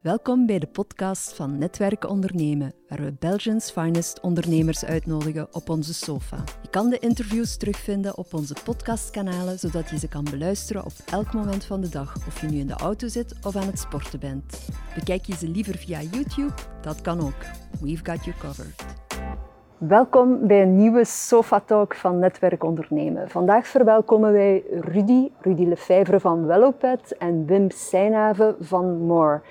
Welkom 0.00 0.46
bij 0.46 0.58
de 0.58 0.66
podcast 0.66 1.34
van 1.34 1.58
Netwerken 1.58 2.08
Ondernemen, 2.08 2.74
waar 2.88 3.02
we 3.02 3.14
Belgians 3.18 3.70
finest 3.70 4.20
ondernemers 4.20 4.84
uitnodigen 4.84 5.54
op 5.54 5.68
onze 5.70 5.94
sofa. 5.94 6.36
Je 6.62 6.68
kan 6.70 6.90
de 6.90 6.98
interviews 6.98 7.56
terugvinden 7.56 8.18
op 8.18 8.34
onze 8.34 8.54
podcastkanalen, 8.64 9.58
zodat 9.58 9.90
je 9.90 9.98
ze 9.98 10.08
kan 10.08 10.24
beluisteren 10.30 10.84
op 10.84 10.92
elk 11.10 11.32
moment 11.32 11.64
van 11.64 11.80
de 11.80 11.88
dag, 11.88 12.16
of 12.26 12.40
je 12.40 12.46
nu 12.46 12.58
in 12.58 12.66
de 12.66 12.76
auto 12.76 13.08
zit 13.08 13.34
of 13.46 13.56
aan 13.56 13.66
het 13.66 13.78
sporten 13.78 14.20
bent. 14.20 14.68
Bekijk 14.94 15.24
je 15.24 15.34
ze 15.34 15.48
liever 15.48 15.76
via 15.76 16.00
YouTube? 16.00 16.54
Dat 16.80 17.00
kan 17.00 17.20
ook. 17.20 17.44
We've 17.80 18.04
got 18.04 18.24
you 18.24 18.36
covered. 18.38 18.84
Welkom 19.78 20.46
bij 20.46 20.62
een 20.62 20.76
nieuwe 20.76 21.04
Sofa 21.04 21.60
Talk 21.60 21.94
van 21.94 22.18
Netwerk 22.18 22.64
Ondernemen. 22.64 23.30
Vandaag 23.30 23.66
verwelkomen 23.66 24.32
wij 24.32 24.64
Rudy, 24.70 25.28
Rudy 25.40 25.64
Lefevre 25.64 26.20
van 26.20 26.46
Wellopet 26.46 27.16
en 27.18 27.46
Wim 27.46 27.70
Seinhaven 27.70 28.56
van 28.60 28.98
More. 28.98 29.42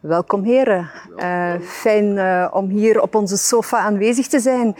Welkom 0.00 0.42
heren. 0.42 0.90
Uh, 1.16 1.54
fijn 1.60 2.04
uh, 2.04 2.48
om 2.52 2.68
hier 2.68 3.00
op 3.00 3.14
onze 3.14 3.36
sofa 3.36 3.78
aanwezig 3.78 4.26
te 4.26 4.38
zijn. 4.38 4.76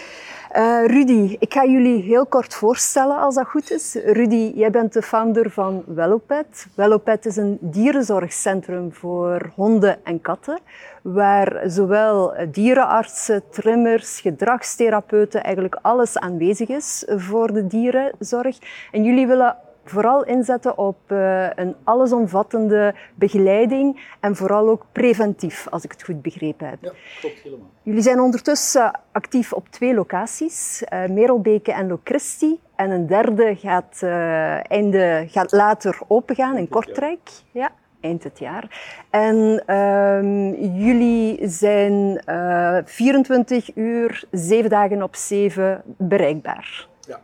Uh, 0.56 0.86
Rudy, 0.86 1.36
ik 1.38 1.52
ga 1.52 1.64
jullie 1.64 2.02
heel 2.02 2.26
kort 2.26 2.54
voorstellen 2.54 3.18
als 3.18 3.34
dat 3.34 3.46
goed 3.46 3.70
is. 3.70 3.94
Rudy, 4.04 4.52
jij 4.54 4.70
bent 4.70 4.92
de 4.92 5.02
founder 5.02 5.50
van 5.50 5.82
Wellopet. 5.86 6.66
Wellopet 6.74 7.26
is 7.26 7.36
een 7.36 7.58
dierenzorgcentrum 7.60 8.92
voor 8.92 9.52
honden 9.54 10.04
en 10.04 10.20
katten, 10.20 10.58
waar 11.02 11.60
zowel 11.66 12.34
dierenartsen, 12.50 13.42
trimmers, 13.50 14.20
gedragstherapeuten, 14.20 15.42
eigenlijk 15.42 15.78
alles 15.82 16.18
aanwezig 16.18 16.68
is 16.68 17.04
voor 17.16 17.52
de 17.52 17.66
dierenzorg. 17.66 18.58
En 18.92 19.04
jullie 19.04 19.26
willen 19.26 19.56
vooral 19.84 20.24
inzetten 20.24 20.78
op 20.78 20.98
uh, 21.08 21.48
een 21.54 21.76
allesomvattende 21.84 22.94
begeleiding 23.14 24.00
en 24.20 24.36
vooral 24.36 24.68
ook 24.68 24.86
preventief, 24.92 25.66
als 25.68 25.84
ik 25.84 25.92
het 25.92 26.02
goed 26.02 26.22
begrepen 26.22 26.68
heb. 26.68 26.78
Ja, 26.80 26.92
klopt 27.20 27.40
helemaal. 27.42 27.70
Jullie 27.82 28.02
zijn 28.02 28.20
ondertussen 28.20 29.00
actief 29.12 29.52
op 29.52 29.68
twee 29.68 29.94
locaties, 29.94 30.82
uh, 30.92 31.06
Merelbeke 31.06 31.72
en 31.72 31.88
Locristi. 31.88 32.60
En 32.76 32.90
een 32.90 33.06
derde 33.06 33.56
gaat, 33.56 34.00
uh, 34.04 34.70
einde, 34.70 35.24
gaat 35.28 35.52
later 35.52 35.98
opengaan 36.06 36.56
in 36.56 36.68
Kortrijk. 36.68 37.30
Ja 37.52 37.70
eind 38.00 38.24
het 38.24 38.38
jaar. 38.38 38.80
En 39.10 39.74
um, 39.76 40.54
jullie 40.74 41.48
zijn 41.48 42.22
uh, 42.26 42.78
24 42.84 43.76
uur, 43.76 44.24
7 44.30 44.70
dagen 44.70 45.02
op 45.02 45.16
7 45.16 45.82
bereikbaar. 45.84 46.86
Ja. 47.00 47.20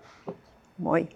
Mooi. 0.74 1.08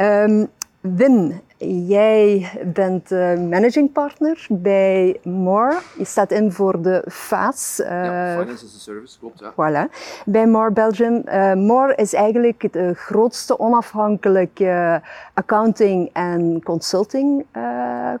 Um, 0.00 0.50
Wim, 0.92 1.40
jij 1.86 2.50
bent 2.74 3.10
uh, 3.10 3.38
managing 3.38 3.92
partner 3.92 4.46
bij 4.50 5.20
More. 5.22 5.78
Je 5.98 6.04
staat 6.04 6.30
in 6.30 6.52
voor 6.52 6.82
de 6.82 7.04
FAS. 7.08 7.76
Ja, 7.76 8.36
Finance 8.40 8.64
as 8.64 8.74
a 8.74 8.78
Service, 8.78 9.18
klopt. 9.18 9.40
Ja. 9.40 9.52
Voilà. 9.52 9.90
Bij 10.24 10.46
More 10.46 10.70
Belgium. 10.70 11.22
Uh, 11.26 11.54
More 11.54 11.94
is 11.94 12.12
eigenlijk 12.12 12.72
de 12.72 12.94
grootste 12.94 13.58
onafhankelijke 13.58 15.02
accounting 15.34 16.10
en 16.12 16.62
consulting 16.64 17.44
ja. 17.52 18.20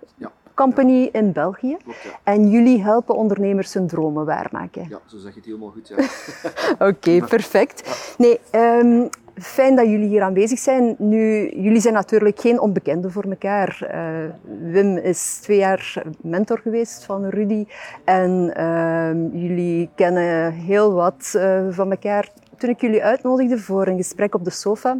company 0.54 1.08
in 1.12 1.32
België. 1.32 1.76
Klopt, 1.82 2.02
ja. 2.02 2.10
En 2.22 2.50
jullie 2.50 2.82
helpen 2.82 3.14
ondernemers 3.14 3.74
hun 3.74 3.86
dromen 3.86 4.24
waarmaken. 4.24 4.86
Ja, 4.88 4.98
zo 5.06 5.18
zeg 5.18 5.30
je 5.30 5.36
het 5.36 5.46
helemaal 5.46 5.70
goed. 5.70 5.88
Ja. 5.88 5.96
Oké, 6.72 6.84
okay, 6.84 7.22
perfect. 7.28 8.14
Nee, 8.18 8.40
um, 8.52 9.10
Fijn 9.38 9.76
dat 9.76 9.86
jullie 9.86 10.08
hier 10.08 10.22
aanwezig 10.22 10.58
zijn. 10.58 10.94
Nu, 10.98 11.50
jullie 11.56 11.80
zijn 11.80 11.94
natuurlijk 11.94 12.40
geen 12.40 12.60
onbekenden 12.60 13.12
voor 13.12 13.24
elkaar. 13.24 13.90
Uh, 13.94 14.70
Wim 14.72 14.96
is 14.96 15.38
twee 15.42 15.58
jaar 15.58 16.02
mentor 16.20 16.58
geweest 16.58 17.04
van 17.04 17.28
Rudy. 17.28 17.66
En 18.04 18.54
uh, 18.56 19.42
jullie 19.42 19.90
kennen 19.94 20.52
heel 20.52 20.92
wat 20.92 21.32
uh, 21.36 21.60
van 21.70 21.90
elkaar. 21.90 22.28
Toen 22.56 22.70
ik 22.70 22.80
jullie 22.80 23.04
uitnodigde 23.04 23.58
voor 23.58 23.86
een 23.86 23.96
gesprek 23.96 24.34
op 24.34 24.44
de 24.44 24.50
sofa, 24.50 24.98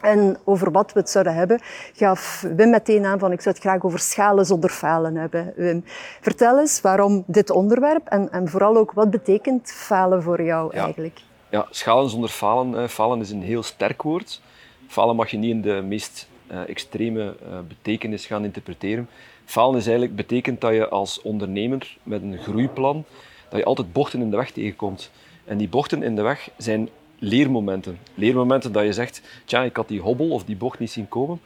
en 0.00 0.36
over 0.44 0.70
wat 0.70 0.92
we 0.92 1.00
het 1.00 1.10
zouden 1.10 1.34
hebben, 1.34 1.60
gaf 1.92 2.46
Wim 2.56 2.70
meteen 2.70 3.04
aan 3.04 3.18
van 3.18 3.32
ik 3.32 3.40
zou 3.40 3.54
het 3.54 3.64
graag 3.64 3.84
over 3.84 3.98
schalen 3.98 4.46
zonder 4.46 4.70
falen 4.70 5.16
hebben. 5.16 5.52
Wim, 5.56 5.84
vertel 6.20 6.58
eens 6.58 6.80
waarom 6.80 7.24
dit 7.26 7.50
onderwerp 7.50 8.06
en, 8.08 8.32
en 8.32 8.48
vooral 8.48 8.76
ook 8.76 8.92
wat 8.92 9.10
betekent 9.10 9.72
falen 9.72 10.22
voor 10.22 10.42
jou 10.42 10.74
ja. 10.74 10.84
eigenlijk? 10.84 11.20
Ja, 11.50 11.66
schalen 11.70 12.10
zonder 12.10 12.30
falen. 12.30 12.74
Uh, 12.74 12.88
falen 12.88 13.20
is 13.20 13.30
een 13.30 13.42
heel 13.42 13.62
sterk 13.62 14.02
woord. 14.02 14.40
Falen 14.86 15.16
mag 15.16 15.30
je 15.30 15.36
niet 15.36 15.50
in 15.50 15.60
de 15.60 15.82
meest 15.84 16.28
uh, 16.50 16.68
extreme 16.68 17.36
uh, 17.42 17.58
betekenis 17.68 18.26
gaan 18.26 18.44
interpreteren. 18.44 19.08
Falen 19.44 19.78
is 19.78 19.86
eigenlijk, 19.86 20.16
betekent 20.16 20.60
dat 20.60 20.72
je 20.72 20.88
als 20.88 21.22
ondernemer 21.22 21.96
met 22.02 22.22
een 22.22 22.38
groeiplan, 22.38 23.04
dat 23.48 23.58
je 23.58 23.64
altijd 23.64 23.92
bochten 23.92 24.20
in 24.20 24.30
de 24.30 24.36
weg 24.36 24.50
tegenkomt. 24.50 25.10
En 25.44 25.58
die 25.58 25.68
bochten 25.68 26.02
in 26.02 26.16
de 26.16 26.22
weg 26.22 26.50
zijn 26.56 26.88
leermomenten. 27.18 27.98
Leermomenten 28.14 28.72
dat 28.72 28.84
je 28.84 28.92
zegt, 28.92 29.22
tja, 29.44 29.62
ik 29.62 29.76
had 29.76 29.88
die 29.88 30.00
hobbel 30.00 30.30
of 30.30 30.44
die 30.44 30.56
bocht 30.56 30.78
niet 30.78 30.90
zien 30.90 31.08
komen. 31.08 31.40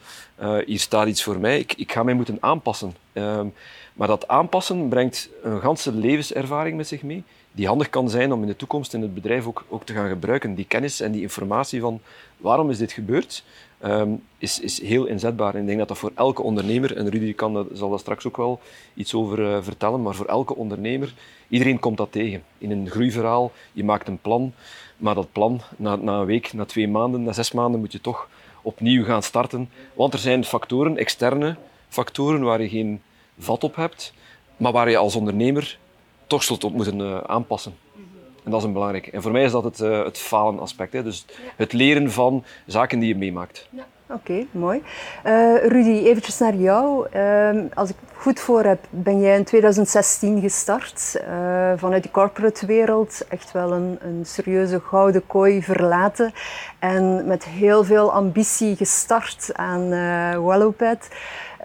hier 0.66 0.80
staat 0.80 1.06
iets 1.06 1.22
voor 1.22 1.38
mij, 1.38 1.58
ik, 1.58 1.72
ik 1.72 1.92
ga 1.92 2.02
mij 2.02 2.14
moeten 2.14 2.36
aanpassen. 2.40 2.96
Ehm, 3.12 3.46
maar 3.92 4.08
dat 4.08 4.28
aanpassen 4.28 4.88
brengt 4.88 5.28
een 5.42 5.60
ganse 5.60 5.92
levenservaring 5.92 6.76
met 6.76 6.88
zich 6.88 7.02
mee 7.02 7.24
die 7.54 7.66
handig 7.66 7.90
kan 7.90 8.10
zijn 8.10 8.32
om 8.32 8.42
in 8.42 8.46
de 8.48 8.56
toekomst 8.56 8.94
in 8.94 9.02
het 9.02 9.14
bedrijf 9.14 9.46
ook, 9.46 9.64
ook 9.68 9.84
te 9.84 9.92
gaan 9.92 10.08
gebruiken. 10.08 10.54
Die 10.54 10.64
kennis 10.64 11.00
en 11.00 11.12
die 11.12 11.22
informatie 11.22 11.80
van 11.80 12.00
waarom 12.36 12.70
is 12.70 12.78
dit 12.78 12.92
gebeurd, 12.92 13.44
um, 13.84 14.22
is, 14.38 14.60
is 14.60 14.82
heel 14.82 15.06
inzetbaar. 15.06 15.54
En 15.54 15.60
ik 15.60 15.66
denk 15.66 15.78
dat 15.78 15.88
dat 15.88 15.98
voor 15.98 16.12
elke 16.14 16.42
ondernemer, 16.42 16.96
en 16.96 17.10
Rudy 17.10 17.34
kan, 17.34 17.68
zal 17.72 17.90
daar 17.90 17.98
straks 17.98 18.26
ook 18.26 18.36
wel 18.36 18.60
iets 18.94 19.14
over 19.14 19.38
uh, 19.38 19.58
vertellen, 19.60 20.02
maar 20.02 20.14
voor 20.14 20.26
elke 20.26 20.56
ondernemer, 20.56 21.14
iedereen 21.48 21.78
komt 21.78 21.96
dat 21.96 22.12
tegen. 22.12 22.42
In 22.58 22.70
een 22.70 22.90
groeiverhaal, 22.90 23.52
je 23.72 23.84
maakt 23.84 24.08
een 24.08 24.18
plan, 24.18 24.52
maar 24.96 25.14
dat 25.14 25.32
plan, 25.32 25.60
na, 25.76 25.96
na 25.96 26.18
een 26.18 26.26
week, 26.26 26.52
na 26.52 26.64
twee 26.64 26.88
maanden, 26.88 27.22
na 27.22 27.32
zes 27.32 27.52
maanden, 27.52 27.80
moet 27.80 27.92
je 27.92 28.00
toch 28.00 28.28
opnieuw 28.62 29.04
gaan 29.04 29.22
starten. 29.22 29.70
Want 29.92 30.12
er 30.12 30.18
zijn 30.18 30.44
factoren, 30.44 30.96
externe 30.96 31.56
factoren, 31.88 32.42
waar 32.42 32.62
je 32.62 32.68
geen 32.68 33.02
vat 33.38 33.64
op 33.64 33.76
hebt, 33.76 34.12
maar 34.56 34.72
waar 34.72 34.90
je 34.90 34.96
als 34.96 35.16
ondernemer 35.16 35.78
toch 36.26 36.42
op 36.64 36.72
moeten 36.72 36.98
uh, 36.98 37.18
aanpassen. 37.18 37.74
En 38.44 38.50
dat 38.50 38.60
is 38.60 38.66
een 38.66 38.72
belangrijk. 38.72 39.06
En 39.06 39.22
voor 39.22 39.32
mij 39.32 39.44
is 39.44 39.52
dat 39.52 39.64
het, 39.64 39.80
uh, 39.80 40.04
het 40.04 40.18
falen 40.18 40.58
aspect. 40.58 40.92
Hè. 40.92 41.02
Dus 41.02 41.24
het 41.56 41.72
leren 41.72 42.12
van 42.12 42.44
zaken 42.66 42.98
die 42.98 43.08
je 43.08 43.16
meemaakt. 43.16 43.68
Ja. 43.70 43.86
Oké, 44.06 44.46
mooi. 44.50 44.82
Uh, 45.26 45.56
Rudy, 45.66 46.04
eventjes 46.04 46.38
naar 46.38 46.54
jou. 46.54 47.06
Uh, 47.16 47.62
als 47.74 47.90
ik 47.90 47.96
goed 48.14 48.40
voor 48.40 48.64
heb, 48.64 48.78
ben 48.90 49.20
jij 49.20 49.36
in 49.36 49.44
2016 49.44 50.40
gestart. 50.40 51.20
Uh, 51.28 51.72
vanuit 51.76 52.02
de 52.02 52.10
corporate 52.10 52.66
wereld 52.66 53.24
echt 53.28 53.52
wel 53.52 53.72
een, 53.72 53.98
een 54.00 54.26
serieuze 54.26 54.80
gouden 54.80 55.26
kooi 55.26 55.62
verlaten. 55.62 56.32
En 56.78 57.26
met 57.26 57.44
heel 57.44 57.84
veel 57.84 58.12
ambitie 58.12 58.76
gestart 58.76 59.50
aan 59.52 59.88
Welloped. 60.46 61.08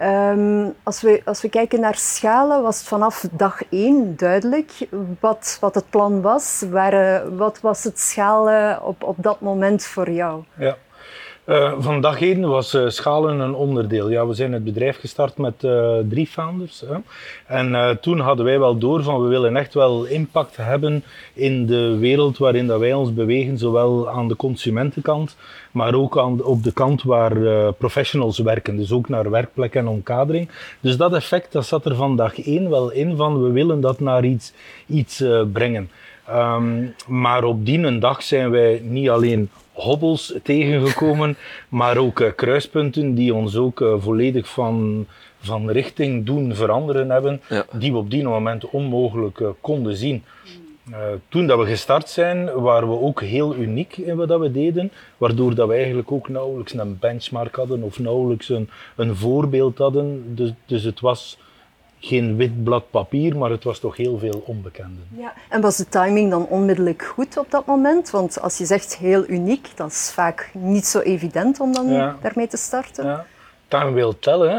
Um, 0.02 0.74
als, 0.82 1.02
we, 1.02 1.22
als 1.24 1.42
we 1.42 1.48
kijken 1.48 1.80
naar 1.80 1.94
schalen, 1.94 2.62
was 2.62 2.78
het 2.78 2.88
vanaf 2.88 3.26
dag 3.32 3.62
één 3.70 4.16
duidelijk 4.16 4.72
wat, 5.20 5.56
wat 5.60 5.74
het 5.74 5.90
plan 5.90 6.20
was. 6.20 6.64
Waar, 6.70 7.22
wat 7.36 7.60
was 7.60 7.84
het 7.84 7.98
schalen 7.98 8.82
op, 8.82 9.02
op 9.02 9.16
dat 9.18 9.40
moment 9.40 9.84
voor 9.84 10.10
jou? 10.10 10.44
Ja. 10.56 10.76
Uh, 11.46 11.72
van 11.78 12.00
dag 12.00 12.20
één 12.20 12.48
was 12.48 12.74
uh, 12.74 12.88
schalen 12.88 13.40
een 13.40 13.54
onderdeel. 13.54 14.10
Ja, 14.10 14.26
we 14.26 14.34
zijn 14.34 14.52
het 14.52 14.64
bedrijf 14.64 15.00
gestart 15.00 15.36
met 15.36 15.62
uh, 15.62 15.96
drie 16.08 16.26
founders. 16.26 16.82
Hè. 16.86 16.96
En 17.46 17.98
toen 18.00 18.20
hadden 18.20 18.44
wij 18.44 18.58
wel 18.58 18.78
door 18.78 19.02
van 19.02 19.22
we 19.22 19.28
willen 19.28 19.56
echt 19.56 19.74
wel 19.74 20.04
impact 20.04 20.56
hebben 20.56 21.04
in 21.32 21.66
de 21.66 21.96
wereld 21.98 22.38
waarin 22.38 22.66
dat 22.66 22.80
wij 22.80 22.92
ons 22.92 23.14
bewegen, 23.14 23.58
zowel 23.58 24.08
aan 24.08 24.28
de 24.28 24.36
consumentenkant, 24.36 25.36
maar 25.70 25.94
ook 25.94 26.18
aan, 26.18 26.42
op 26.42 26.62
de 26.62 26.72
kant 26.72 27.02
waar 27.02 27.72
professionals 27.72 28.38
werken. 28.38 28.76
Dus 28.76 28.92
ook 28.92 29.08
naar 29.08 29.30
werkplek 29.30 29.74
en 29.74 29.88
omkadering. 29.88 30.48
Dus 30.80 30.96
dat 30.96 31.14
effect 31.14 31.52
dat 31.52 31.66
zat 31.66 31.84
er 31.84 31.94
van 31.94 32.16
dag 32.16 32.40
één 32.40 32.70
wel 32.70 32.90
in 32.90 33.16
van 33.16 33.42
we 33.42 33.50
willen 33.50 33.80
dat 33.80 34.00
naar 34.00 34.24
iets, 34.24 34.52
iets 34.86 35.24
brengen. 35.52 35.90
Um, 36.30 36.94
maar 37.06 37.44
op 37.44 37.66
die 37.66 37.78
een 37.78 38.00
dag 38.00 38.22
zijn 38.22 38.50
wij 38.50 38.80
niet 38.84 39.08
alleen 39.08 39.50
hobbels 39.80 40.34
tegengekomen, 40.42 41.36
maar 41.68 41.96
ook 41.96 42.20
uh, 42.20 42.28
kruispunten 42.36 43.14
die 43.14 43.34
ons 43.34 43.56
ook 43.56 43.80
uh, 43.80 43.94
volledig 43.98 44.48
van, 44.48 45.06
van 45.40 45.70
richting 45.70 46.26
doen 46.26 46.54
veranderen 46.54 47.10
hebben, 47.10 47.40
ja. 47.48 47.64
die 47.72 47.92
we 47.92 47.98
op 47.98 48.10
die 48.10 48.22
moment 48.22 48.70
onmogelijk 48.70 49.38
uh, 49.38 49.48
konden 49.60 49.96
zien. 49.96 50.24
toen 51.28 51.46
dat 51.46 51.58
we 51.58 51.66
gestart 51.66 52.08
zijn, 52.08 52.52
waren 52.52 52.88
we 52.88 53.00
ook 53.00 53.22
heel 53.22 53.54
uniek 53.54 53.96
in 53.96 54.16
wat 54.16 54.28
dat 54.28 54.40
we 54.40 54.50
deden, 54.50 54.90
waardoor 55.16 55.54
dat 55.54 55.68
we 55.68 55.74
eigenlijk 55.74 56.12
ook 56.12 56.28
nauwelijks 56.28 56.72
een 56.72 56.98
benchmark 56.98 57.56
hadden 57.56 57.82
of 57.82 57.98
nauwelijks 57.98 58.48
een, 58.48 58.68
een 58.96 59.16
voorbeeld 59.16 59.78
hadden. 59.78 60.34
Dus, 60.34 60.52
dus 60.66 60.84
het 60.84 61.00
was 61.00 61.38
geen 62.00 62.36
wit 62.36 62.64
blad 62.64 62.90
papier, 62.90 63.36
maar 63.36 63.50
het 63.50 63.64
was 63.64 63.78
toch 63.78 63.96
heel 63.96 64.18
veel 64.18 64.42
onbekende. 64.46 65.00
Ja. 65.16 65.32
En 65.48 65.60
was 65.60 65.76
de 65.76 65.88
timing 65.88 66.30
dan 66.30 66.46
onmiddellijk 66.46 67.02
goed 67.02 67.36
op 67.36 67.50
dat 67.50 67.66
moment? 67.66 68.10
Want 68.10 68.40
als 68.40 68.58
je 68.58 68.64
zegt 68.64 68.96
heel 68.96 69.24
uniek, 69.28 69.68
dat 69.74 69.90
is 69.90 70.10
vaak 70.14 70.50
niet 70.52 70.86
zo 70.86 70.98
evident 70.98 71.60
om 71.60 71.72
dan 71.72 71.92
ja. 71.92 72.16
daarmee 72.22 72.46
te 72.46 72.56
starten. 72.56 73.04
Ja. 73.04 73.26
Time 73.68 73.92
will 73.92 74.12
tell. 74.20 74.38
Hè. 74.38 74.56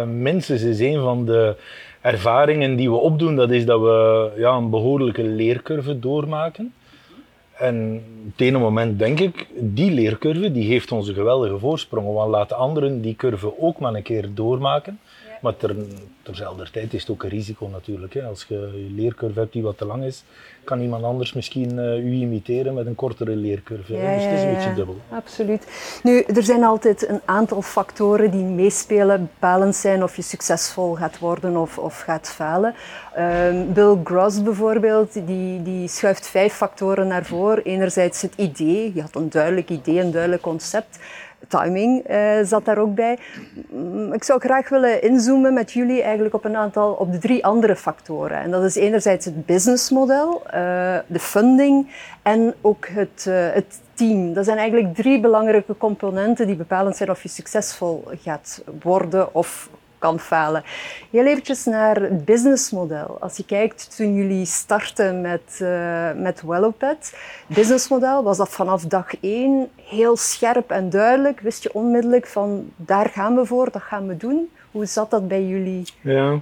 Uh, 0.00 0.06
minstens 0.06 0.62
is 0.62 0.80
een 0.80 1.00
van 1.00 1.24
de 1.24 1.56
ervaringen 2.00 2.76
die 2.76 2.90
we 2.90 2.96
opdoen, 2.96 3.36
dat 3.36 3.50
is 3.50 3.66
dat 3.66 3.80
we 3.80 4.30
ja, 4.36 4.50
een 4.50 4.70
behoorlijke 4.70 5.22
leercurve 5.22 5.98
doormaken. 5.98 6.72
En 7.52 8.02
op 8.24 8.32
het 8.32 8.46
ene 8.46 8.58
moment 8.58 8.98
denk 8.98 9.20
ik, 9.20 9.46
die 9.54 9.90
leercurve 9.90 10.52
die 10.52 10.66
geeft 10.66 10.92
ons 10.92 11.08
een 11.08 11.14
geweldige 11.14 11.58
voorsprong. 11.58 12.14
Want 12.14 12.30
laten 12.30 12.56
anderen 12.56 13.00
die 13.00 13.16
curve 13.16 13.60
ook 13.60 13.78
maar 13.78 13.94
een 13.94 14.02
keer 14.02 14.28
doormaken. 14.34 15.00
Maar 15.42 15.56
ter, 15.56 15.76
terzelfde 16.22 16.70
tijd 16.70 16.94
is 16.94 17.00
het 17.00 17.10
ook 17.10 17.22
een 17.22 17.28
risico 17.28 17.68
natuurlijk. 17.72 18.14
Hè. 18.14 18.22
Als 18.22 18.44
je 18.48 18.54
een 18.54 18.94
leercurve 18.94 19.38
hebt 19.38 19.52
die 19.52 19.62
wat 19.62 19.78
te 19.78 19.84
lang 19.84 20.04
is, 20.04 20.24
kan 20.64 20.80
iemand 20.80 21.04
anders 21.04 21.32
misschien 21.32 21.72
uh, 21.72 22.04
u 22.04 22.12
imiteren 22.12 22.74
met 22.74 22.86
een 22.86 22.94
kortere 22.94 23.36
leercurve. 23.36 23.96
Ja, 23.96 24.14
dus 24.14 24.24
het 24.24 24.32
is 24.32 24.42
een 24.42 24.54
beetje 24.54 24.74
dubbel. 24.74 24.96
Absoluut. 25.08 25.66
Nu, 26.02 26.20
er 26.20 26.42
zijn 26.42 26.64
altijd 26.64 27.08
een 27.08 27.20
aantal 27.24 27.62
factoren 27.62 28.30
die 28.30 28.44
meespelen, 28.44 29.20
bepalend 29.20 29.76
zijn 29.76 30.02
of 30.02 30.16
je 30.16 30.22
succesvol 30.22 30.94
gaat 30.94 31.18
worden 31.18 31.56
of, 31.56 31.78
of 31.78 32.00
gaat 32.00 32.28
falen. 32.28 32.74
Um, 33.18 33.72
Bill 33.72 33.96
Gross 34.04 34.42
bijvoorbeeld, 34.42 35.26
die, 35.26 35.62
die 35.62 35.88
schuift 35.88 36.28
vijf 36.28 36.52
factoren 36.52 37.06
naar 37.06 37.24
voren. 37.24 37.64
Enerzijds 37.64 38.22
het 38.22 38.34
idee, 38.36 38.92
je 38.94 39.00
had 39.00 39.14
een 39.14 39.30
duidelijk 39.30 39.70
idee, 39.70 40.00
een 40.00 40.10
duidelijk 40.10 40.42
concept 40.42 40.98
timing 41.48 42.10
uh, 42.10 42.38
zat 42.42 42.64
daar 42.64 42.78
ook 42.78 42.94
bij. 42.94 43.18
Mm, 43.70 44.12
ik 44.12 44.24
zou 44.24 44.40
graag 44.40 44.68
willen 44.68 45.02
inzoomen 45.02 45.54
met 45.54 45.72
jullie 45.72 46.02
eigenlijk 46.02 46.34
op 46.34 46.44
een 46.44 46.56
aantal, 46.56 46.92
op 46.92 47.12
de 47.12 47.18
drie 47.18 47.44
andere 47.44 47.76
factoren. 47.76 48.40
En 48.40 48.50
dat 48.50 48.64
is 48.64 48.76
enerzijds 48.76 49.24
het 49.24 49.46
businessmodel, 49.46 50.42
uh, 50.46 50.52
de 51.06 51.18
funding 51.18 51.90
en 52.22 52.54
ook 52.60 52.86
het, 52.86 53.24
uh, 53.28 53.34
het 53.52 53.80
team. 53.94 54.34
Dat 54.34 54.44
zijn 54.44 54.58
eigenlijk 54.58 54.94
drie 54.94 55.20
belangrijke 55.20 55.76
componenten 55.76 56.46
die 56.46 56.56
bepalend 56.56 56.96
zijn 56.96 57.10
of 57.10 57.22
je 57.22 57.28
succesvol 57.28 58.04
gaat 58.22 58.64
worden 58.82 59.34
of 59.34 59.68
kan 60.02 60.18
falen. 60.18 60.62
Heel 61.10 61.26
eventjes 61.26 61.64
naar 61.64 61.96
het 61.96 62.24
businessmodel. 62.24 63.16
Als 63.20 63.36
je 63.36 63.44
kijkt 63.44 63.96
toen 63.96 64.14
jullie 64.14 64.44
startten 64.44 65.20
met, 65.20 65.58
uh, 65.62 66.12
met 66.16 66.42
Welloped, 66.46 67.16
businessmodel, 67.46 68.22
was 68.22 68.36
dat 68.36 68.48
vanaf 68.48 68.82
dag 68.82 69.20
één 69.20 69.68
heel 69.84 70.16
scherp 70.16 70.70
en 70.70 70.90
duidelijk. 70.90 71.40
Wist 71.40 71.62
je 71.62 71.74
onmiddellijk 71.74 72.26
van 72.26 72.70
daar 72.76 73.08
gaan 73.08 73.36
we 73.36 73.46
voor, 73.46 73.68
dat 73.70 73.82
gaan 73.82 74.06
we 74.06 74.16
doen. 74.16 74.50
Hoe 74.70 74.86
zat 74.86 75.10
dat 75.10 75.28
bij 75.28 75.44
jullie? 75.44 75.84
Ja, 76.00 76.40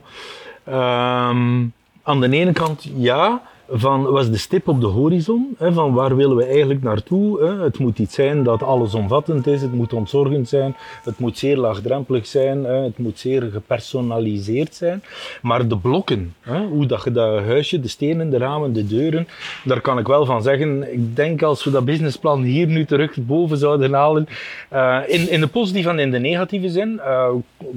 um, 0.69 1.73
aan 2.03 2.21
de 2.21 2.31
ene 2.31 2.53
kant 2.53 2.83
ja 2.95 3.43
van 3.73 4.03
was 4.03 4.31
de 4.31 4.37
stip 4.37 4.69
op 4.69 4.81
de 4.81 4.87
horizon, 4.87 5.55
hè, 5.59 5.73
van 5.73 5.93
waar 5.93 6.17
willen 6.17 6.37
we 6.37 6.45
eigenlijk 6.45 6.83
naartoe. 6.83 7.41
Hè. 7.43 7.63
Het 7.63 7.79
moet 7.79 7.99
iets 7.99 8.15
zijn 8.15 8.43
dat 8.43 8.63
allesomvattend 8.63 9.47
is, 9.47 9.63
het 9.63 9.73
moet 9.73 9.93
ontzorgend 9.93 10.49
zijn, 10.49 10.77
het 11.03 11.19
moet 11.19 11.39
zeer 11.39 11.57
laagdrempelig 11.57 12.27
zijn, 12.27 12.65
hè, 12.65 12.75
het 12.75 12.99
moet 12.99 13.19
zeer 13.19 13.43
gepersonaliseerd 13.43 14.75
zijn. 14.75 15.03
Maar 15.43 15.69
de 15.69 15.77
blokken, 15.77 16.35
hoe 16.71 16.87
dat 16.87 17.05
je 17.05 17.13
dat 17.13 17.45
huisje, 17.45 17.81
de 17.81 17.89
stenen, 17.89 18.31
de 18.31 18.39
ramen, 18.39 18.73
de 18.73 18.87
deuren, 18.87 19.29
daar 19.65 19.81
kan 19.81 19.99
ik 19.99 20.07
wel 20.07 20.27
van 20.27 20.43
zeggen, 20.43 20.93
ik 20.93 21.17
denk 21.17 21.43
als 21.43 21.65
we 21.65 21.71
dat 21.71 21.85
businessplan 21.85 22.43
hier 22.43 22.67
nu 22.67 22.85
terug 22.85 23.17
boven 23.17 23.59
zouden 23.59 23.93
halen, 23.93 24.29
uh, 24.73 24.99
in, 25.07 25.31
in 25.31 25.41
de 25.41 25.47
positieve 25.47 25.89
en 25.89 25.99
in 25.99 26.11
de 26.11 26.19
negatieve 26.19 26.69
zin, 26.69 26.93
uh, 27.05 27.29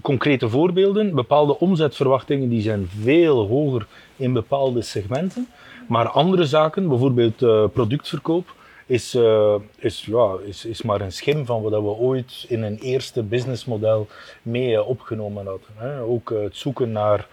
concrete 0.02 0.50
voorbeelden, 0.50 1.16
bepaalde 1.16 1.60
omzetverwachtingen 1.60 2.50
die 2.50 2.62
zijn 2.62 2.88
veel 3.02 3.48
hoger 3.48 3.86
in 4.16 4.34
bepaalde 4.34 4.82
segmenten. 4.82 5.48
Maar 5.94 6.10
andere 6.10 6.46
zaken, 6.46 6.88
bijvoorbeeld 6.88 7.42
uh, 7.42 7.66
productverkoop, 7.74 8.56
is, 8.86 9.16
uh, 9.16 9.56
is, 9.76 10.06
ja, 10.06 10.36
is, 10.46 10.66
is 10.66 10.82
maar 10.82 11.02
een 11.02 11.12
schim 11.12 11.46
van 11.46 11.62
wat 11.62 11.72
we 11.72 11.78
ooit 11.78 12.46
in 12.48 12.64
een 12.64 12.78
eerste 12.78 13.24
businessmodel 13.24 14.08
mee 14.42 14.72
uh, 14.72 14.88
opgenomen 14.88 15.46
hadden. 15.46 15.70
Hè. 15.76 16.02
Ook 16.02 16.30
het 16.30 16.58
zoeken 16.58 16.92
naar 16.92 17.28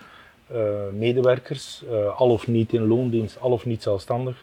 medewerkers, 0.93 1.83
al 2.17 2.31
of 2.31 2.47
niet 2.47 2.73
in 2.73 2.87
loondienst, 2.87 3.41
al 3.41 3.51
of 3.51 3.65
niet 3.67 3.83
zelfstandig. 3.83 4.43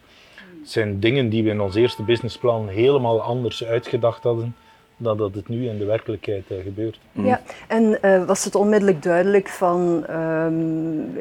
Het 0.60 0.70
zijn 0.70 1.00
dingen 1.00 1.28
die 1.28 1.44
we 1.44 1.50
in 1.50 1.60
ons 1.60 1.74
eerste 1.74 2.02
businessplan 2.02 2.68
helemaal 2.68 3.20
anders 3.20 3.64
uitgedacht 3.64 4.22
hadden 4.22 4.54
dan 4.98 5.16
dat 5.16 5.34
het 5.34 5.48
nu 5.48 5.68
in 5.68 5.78
de 5.78 5.84
werkelijkheid 5.84 6.44
uh, 6.48 6.58
gebeurt. 6.62 6.98
Mm. 7.12 7.26
Ja, 7.26 7.40
en 7.68 7.98
uh, 8.02 8.24
was 8.24 8.44
het 8.44 8.54
onmiddellijk 8.54 9.02
duidelijk 9.02 9.48
van 9.48 10.04
um, 10.10 11.18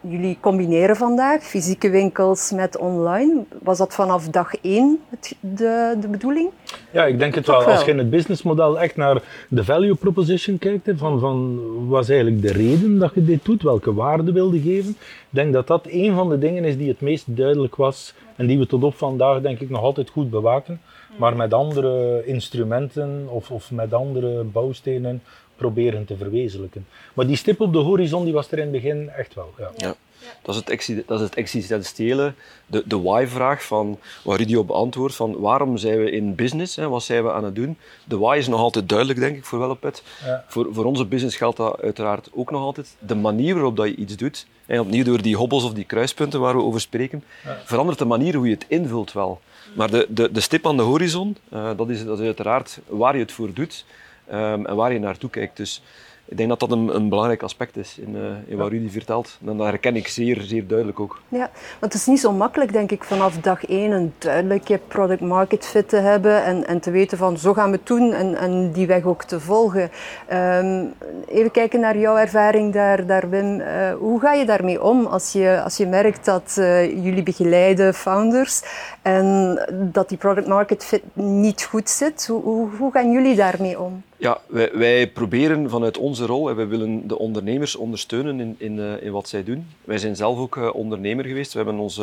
jullie 0.00 0.38
combineren 0.40 0.96
vandaag 0.96 1.42
fysieke 1.42 1.90
winkels 1.90 2.50
met 2.52 2.76
online? 2.76 3.44
Was 3.62 3.78
dat 3.78 3.94
vanaf 3.94 4.28
dag 4.28 4.54
één 4.54 4.98
het, 5.10 5.36
de, 5.40 5.96
de 6.00 6.08
bedoeling? 6.08 6.50
Ja, 6.90 7.06
ik 7.06 7.18
denk 7.18 7.34
het 7.34 7.46
wel. 7.46 7.58
wel. 7.58 7.68
Als 7.68 7.84
je 7.84 7.90
in 7.90 7.98
het 7.98 8.10
businessmodel 8.10 8.80
echt 8.80 8.96
naar 8.96 9.22
de 9.48 9.64
value 9.64 9.94
proposition 9.94 10.58
kijkt, 10.58 10.90
van, 10.96 11.20
van 11.20 11.60
wat 11.88 12.02
is 12.02 12.08
eigenlijk 12.08 12.42
de 12.42 12.52
reden 12.52 12.98
dat 12.98 13.14
je 13.14 13.24
dit 13.24 13.44
doet, 13.44 13.62
welke 13.62 13.94
waarde 13.94 14.32
wilde 14.32 14.60
geven, 14.60 14.90
ik 14.90 14.96
denk 15.30 15.52
dat 15.52 15.66
dat 15.66 15.86
een 15.90 16.14
van 16.14 16.28
de 16.28 16.38
dingen 16.38 16.64
is 16.64 16.76
die 16.76 16.88
het 16.88 17.00
meest 17.00 17.36
duidelijk 17.36 17.76
was 17.76 18.14
en 18.36 18.46
die 18.46 18.58
we 18.58 18.66
tot 18.66 18.84
op 18.84 18.94
vandaag 18.94 19.40
denk 19.40 19.60
ik 19.60 19.70
nog 19.70 19.82
altijd 19.82 20.10
goed 20.10 20.30
bewaken 20.30 20.80
maar 21.16 21.36
met 21.36 21.54
andere 21.54 22.22
instrumenten 22.24 23.26
of, 23.28 23.50
of 23.50 23.70
met 23.70 23.92
andere 23.92 24.44
bouwstenen 24.44 25.22
proberen 25.56 26.04
te 26.04 26.16
verwezenlijken. 26.16 26.86
Maar 27.14 27.26
die 27.26 27.36
stip 27.36 27.60
op 27.60 27.72
de 27.72 27.78
horizon 27.78 28.24
die 28.24 28.32
was 28.32 28.50
er 28.50 28.58
in 28.58 28.62
het 28.62 28.72
begin 28.72 29.10
echt 29.10 29.34
wel. 29.34 29.54
Ja. 29.58 29.70
ja. 29.76 29.94
Dat, 30.42 30.54
is 30.54 30.86
het, 30.86 31.06
dat 31.06 31.18
is 31.20 31.24
het 31.24 31.34
existentiële, 31.34 32.34
de, 32.66 32.82
de 32.86 33.00
why-vraag 33.00 33.64
van 33.64 33.98
waar 34.24 34.38
Rudy 34.38 34.54
op 34.54 34.66
beantwoordt, 34.66 35.14
van 35.14 35.40
waarom 35.40 35.76
zijn 35.76 35.98
we 35.98 36.10
in 36.10 36.34
business, 36.34 36.76
hè, 36.76 36.88
wat 36.88 37.02
zijn 37.02 37.24
we 37.24 37.32
aan 37.32 37.44
het 37.44 37.54
doen. 37.54 37.76
De 38.04 38.18
why 38.18 38.36
is 38.38 38.48
nog 38.48 38.60
altijd 38.60 38.88
duidelijk, 38.88 39.18
denk 39.18 39.36
ik, 39.36 39.44
voor 39.44 39.58
Wellopet. 39.58 40.02
Ja. 40.24 40.44
Voor, 40.48 40.66
voor 40.70 40.84
onze 40.84 41.04
business 41.04 41.36
geldt 41.36 41.56
dat 41.56 41.80
uiteraard 41.80 42.28
ook 42.32 42.50
nog 42.50 42.62
altijd. 42.62 42.96
De 42.98 43.14
manier 43.14 43.54
waarop 43.54 43.76
dat 43.76 43.86
je 43.86 43.96
iets 43.96 44.16
doet, 44.16 44.46
en 44.66 44.80
opnieuw 44.80 45.04
door 45.04 45.22
die 45.22 45.36
hobbels 45.36 45.64
of 45.64 45.72
die 45.72 45.84
kruispunten 45.84 46.40
waar 46.40 46.56
we 46.56 46.62
over 46.62 46.80
spreken, 46.80 47.24
ja. 47.44 47.58
verandert 47.64 47.98
de 47.98 48.04
manier 48.04 48.34
hoe 48.34 48.46
je 48.46 48.54
het 48.54 48.66
invult 48.68 49.12
wel. 49.12 49.40
Maar 49.74 49.90
de, 49.90 50.06
de, 50.08 50.32
de 50.32 50.40
stip 50.40 50.66
aan 50.66 50.76
de 50.76 50.82
horizon, 50.82 51.36
uh, 51.52 51.70
dat, 51.76 51.88
is, 51.88 52.04
dat 52.04 52.18
is 52.18 52.24
uiteraard 52.24 52.78
waar 52.86 53.14
je 53.14 53.22
het 53.22 53.32
voor 53.32 53.52
doet 53.52 53.84
um, 54.32 54.66
en 54.66 54.76
waar 54.76 54.92
je 54.92 54.98
naartoe 54.98 55.30
kijkt. 55.30 55.56
Dus 55.56 55.82
ik 56.28 56.36
denk 56.36 56.48
dat 56.48 56.60
dat 56.60 56.70
een, 56.70 56.94
een 56.94 57.08
belangrijk 57.08 57.42
aspect 57.42 57.76
is 57.76 57.98
in, 57.98 58.16
uh, 58.16 58.22
in 58.46 58.56
wat 58.56 58.68
Rudy 58.70 58.90
vertelt. 58.90 59.38
En 59.46 59.56
dat 59.56 59.66
herken 59.66 59.96
ik 59.96 60.08
zeer, 60.08 60.40
zeer 60.40 60.66
duidelijk 60.66 61.00
ook. 61.00 61.20
Ja, 61.28 61.50
want 61.80 61.92
het 61.92 61.94
is 61.94 62.06
niet 62.06 62.20
zo 62.20 62.32
makkelijk, 62.32 62.72
denk 62.72 62.90
ik, 62.90 63.04
vanaf 63.04 63.40
dag 63.40 63.66
één 63.66 63.90
een 63.90 64.12
duidelijke 64.18 64.80
product 64.88 65.20
market 65.20 65.66
fit 65.66 65.88
te 65.88 65.96
hebben 65.96 66.44
en, 66.44 66.66
en 66.66 66.80
te 66.80 66.90
weten 66.90 67.18
van 67.18 67.38
zo 67.38 67.52
gaan 67.52 67.70
we 67.70 67.76
het 67.76 67.86
doen 67.86 68.12
en, 68.12 68.34
en 68.34 68.72
die 68.72 68.86
weg 68.86 69.04
ook 69.04 69.24
te 69.24 69.40
volgen. 69.40 69.90
Um, 70.32 70.92
even 71.26 71.50
kijken 71.50 71.80
naar 71.80 71.98
jouw 71.98 72.16
ervaring 72.16 72.72
daar, 72.72 73.06
daar 73.06 73.30
Wim. 73.30 73.60
Uh, 73.60 73.92
hoe 73.98 74.20
ga 74.20 74.32
je 74.32 74.44
daarmee 74.44 74.82
om 74.82 75.06
als 75.06 75.32
je, 75.32 75.60
als 75.64 75.76
je 75.76 75.86
merkt 75.86 76.24
dat 76.24 76.56
uh, 76.58 77.04
jullie 77.04 77.22
begeleiden 77.22 77.94
founders 77.94 78.62
en 79.02 79.58
dat 79.92 80.08
die 80.08 80.18
product 80.18 80.46
market 80.46 80.84
fit 80.84 81.02
niet 81.12 81.64
goed 81.64 81.90
zit? 81.90 82.26
Hoe, 82.26 82.42
hoe, 82.42 82.68
hoe 82.78 82.92
gaan 82.92 83.12
jullie 83.12 83.36
daarmee 83.36 83.80
om? 83.80 84.02
Ja, 84.20 84.40
wij, 84.46 84.70
wij, 84.72 85.10
proberen 85.10 85.70
vanuit 85.70 85.98
onze 85.98 86.26
rol, 86.26 86.48
en 86.48 86.56
wij 86.56 86.68
willen 86.68 87.08
de 87.08 87.18
ondernemers 87.18 87.76
ondersteunen 87.76 88.40
in, 88.40 88.54
in, 88.58 88.76
uh, 88.76 89.02
in 89.02 89.12
wat 89.12 89.28
zij 89.28 89.44
doen. 89.44 89.66
Wij 89.84 89.98
zijn 89.98 90.16
zelf 90.16 90.38
ook 90.38 90.56
uh, 90.56 90.74
ondernemer 90.74 91.24
geweest. 91.24 91.52
We 91.52 91.58
hebben 91.58 91.78
ons, 91.78 92.00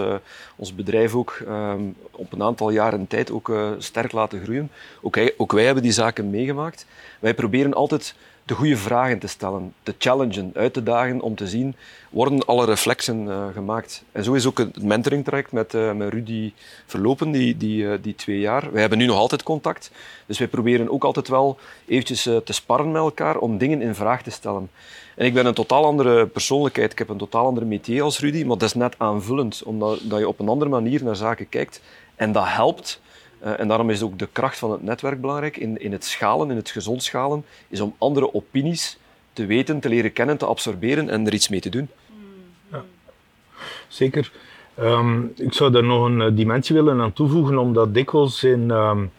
ons 0.56 0.76
bedrijf 0.76 1.16
ook 1.16 1.42
um, 1.48 1.96
op 2.12 2.34
een 2.34 2.44
aantal 2.44 2.70
jaren 2.70 3.08
tijd 3.08 3.32
ook 3.32 3.52
sterk 3.78 4.12
laten 4.12 4.44
groeien. 4.44 4.72
Ook 5.38 5.52
wij 5.52 5.66
hebben 5.66 5.84
die 5.84 5.92
zaken 5.92 6.30
meegemaakt. 6.30 6.86
Wij 7.20 7.34
proberen 7.34 7.74
altijd 7.74 8.16
de 8.46 8.54
goede 8.54 8.78
vragen 8.78 9.20
te 9.20 9.28
stellen, 9.28 9.74
te 9.84 9.96
challengen, 9.98 10.52
uit 10.54 10.74
te 10.74 10.84
dagen 10.84 11.22
om 11.22 11.36
te 11.36 11.48
zien, 11.48 11.76
worden 12.10 12.46
alle 12.46 12.66
reflexen 12.66 13.26
uh, 13.26 13.46
gemaakt. 13.54 14.04
En 14.12 14.24
zo 14.24 14.34
is 14.34 14.46
ook 14.46 14.58
het 14.58 14.84
mentoring 14.84 15.24
traject 15.24 15.52
met, 15.52 15.74
uh, 15.74 15.92
met 15.92 16.14
Rudy 16.14 16.54
verlopen, 16.86 17.32
die, 17.32 17.58
die, 17.58 17.84
uh, 17.84 17.94
die 18.02 18.16
twee 18.16 18.40
jaar. 18.40 18.72
Wij 18.72 18.82
hebben 18.82 18.98
nu 18.98 19.06
nog 19.06 19.18
altijd 19.18 19.44
contact, 19.44 19.92
dus 20.26 20.38
wij 20.38 20.48
proberen 20.48 20.92
ook 20.92 21.04
altijd 21.04 21.28
wel 21.28 21.58
eventjes 21.88 22.22
te 22.24 22.54
sparren 22.54 22.92
met 22.92 23.02
elkaar 23.02 23.38
om 23.38 23.58
dingen 23.58 23.82
in 23.82 23.96
vraag 23.96 24.24
te 24.24 24.32
stellen. 24.32 24.70
En 25.16 25.26
ik 25.26 25.34
ben 25.34 25.46
een 25.46 25.54
totaal 25.54 25.86
andere 25.86 26.28
persoonlijkheid, 26.28 26.92
ik 26.92 26.98
heb 26.98 27.10
een 27.10 27.18
totaal 27.18 27.46
andere 27.46 27.66
métier 27.66 28.04
als 28.04 28.20
Rudy, 28.20 28.44
maar 28.44 28.58
dat 28.58 28.70
is 28.70 28.74
net 28.74 28.96
aanvullend, 28.98 29.64
omdat 29.64 30.00
dat 30.04 30.20
je 30.20 30.28
op 30.28 30.40
een 30.40 30.50
andere 30.50 30.72
manier 30.72 31.04
naar 31.04 31.16
zaken 31.16 31.50
kijkt. 31.50 31.82
En 32.16 32.32
dat 32.32 32.48
helpt 32.48 33.02
en 33.46 33.68
daarom 33.68 33.90
is 33.90 34.02
ook 34.02 34.20
de 34.20 34.28
kracht 34.32 34.58
van 34.58 34.72
het 34.72 34.84
netwerk 34.84 35.22
belangrijk. 35.22 35.58
In, 35.58 35.82
in 35.82 35.92
het 35.92 36.06
schalen, 36.06 36.50
in 36.50 36.56
het 36.56 36.70
gezond 36.70 37.04
schalen, 37.04 37.46
is 37.68 37.80
om 37.82 37.96
andere 37.98 38.34
opinies 38.34 38.98
te 39.34 39.46
weten, 39.46 39.80
te 39.80 39.90
leren 39.90 40.14
kennen, 40.14 40.38
te 40.38 40.46
absorberen 40.46 41.10
en 41.10 41.26
er 41.26 41.34
iets 41.34 41.50
mee 41.50 41.60
te 41.60 41.70
doen. 41.70 41.90
Ja. 42.72 42.84
Zeker. 43.88 44.32
Um, 44.80 45.34
ik 45.36 45.54
zou 45.54 45.72
daar 45.72 45.84
nog 45.84 46.06
een 46.06 46.20
uh, 46.20 46.28
dimensie 46.34 46.76
willen 46.76 47.02
aan 47.02 47.14
toevoegen, 47.14 47.58
omdat 47.58 47.94
dikwijls 47.94 48.44
in 48.44 48.70
um, 48.70 49.12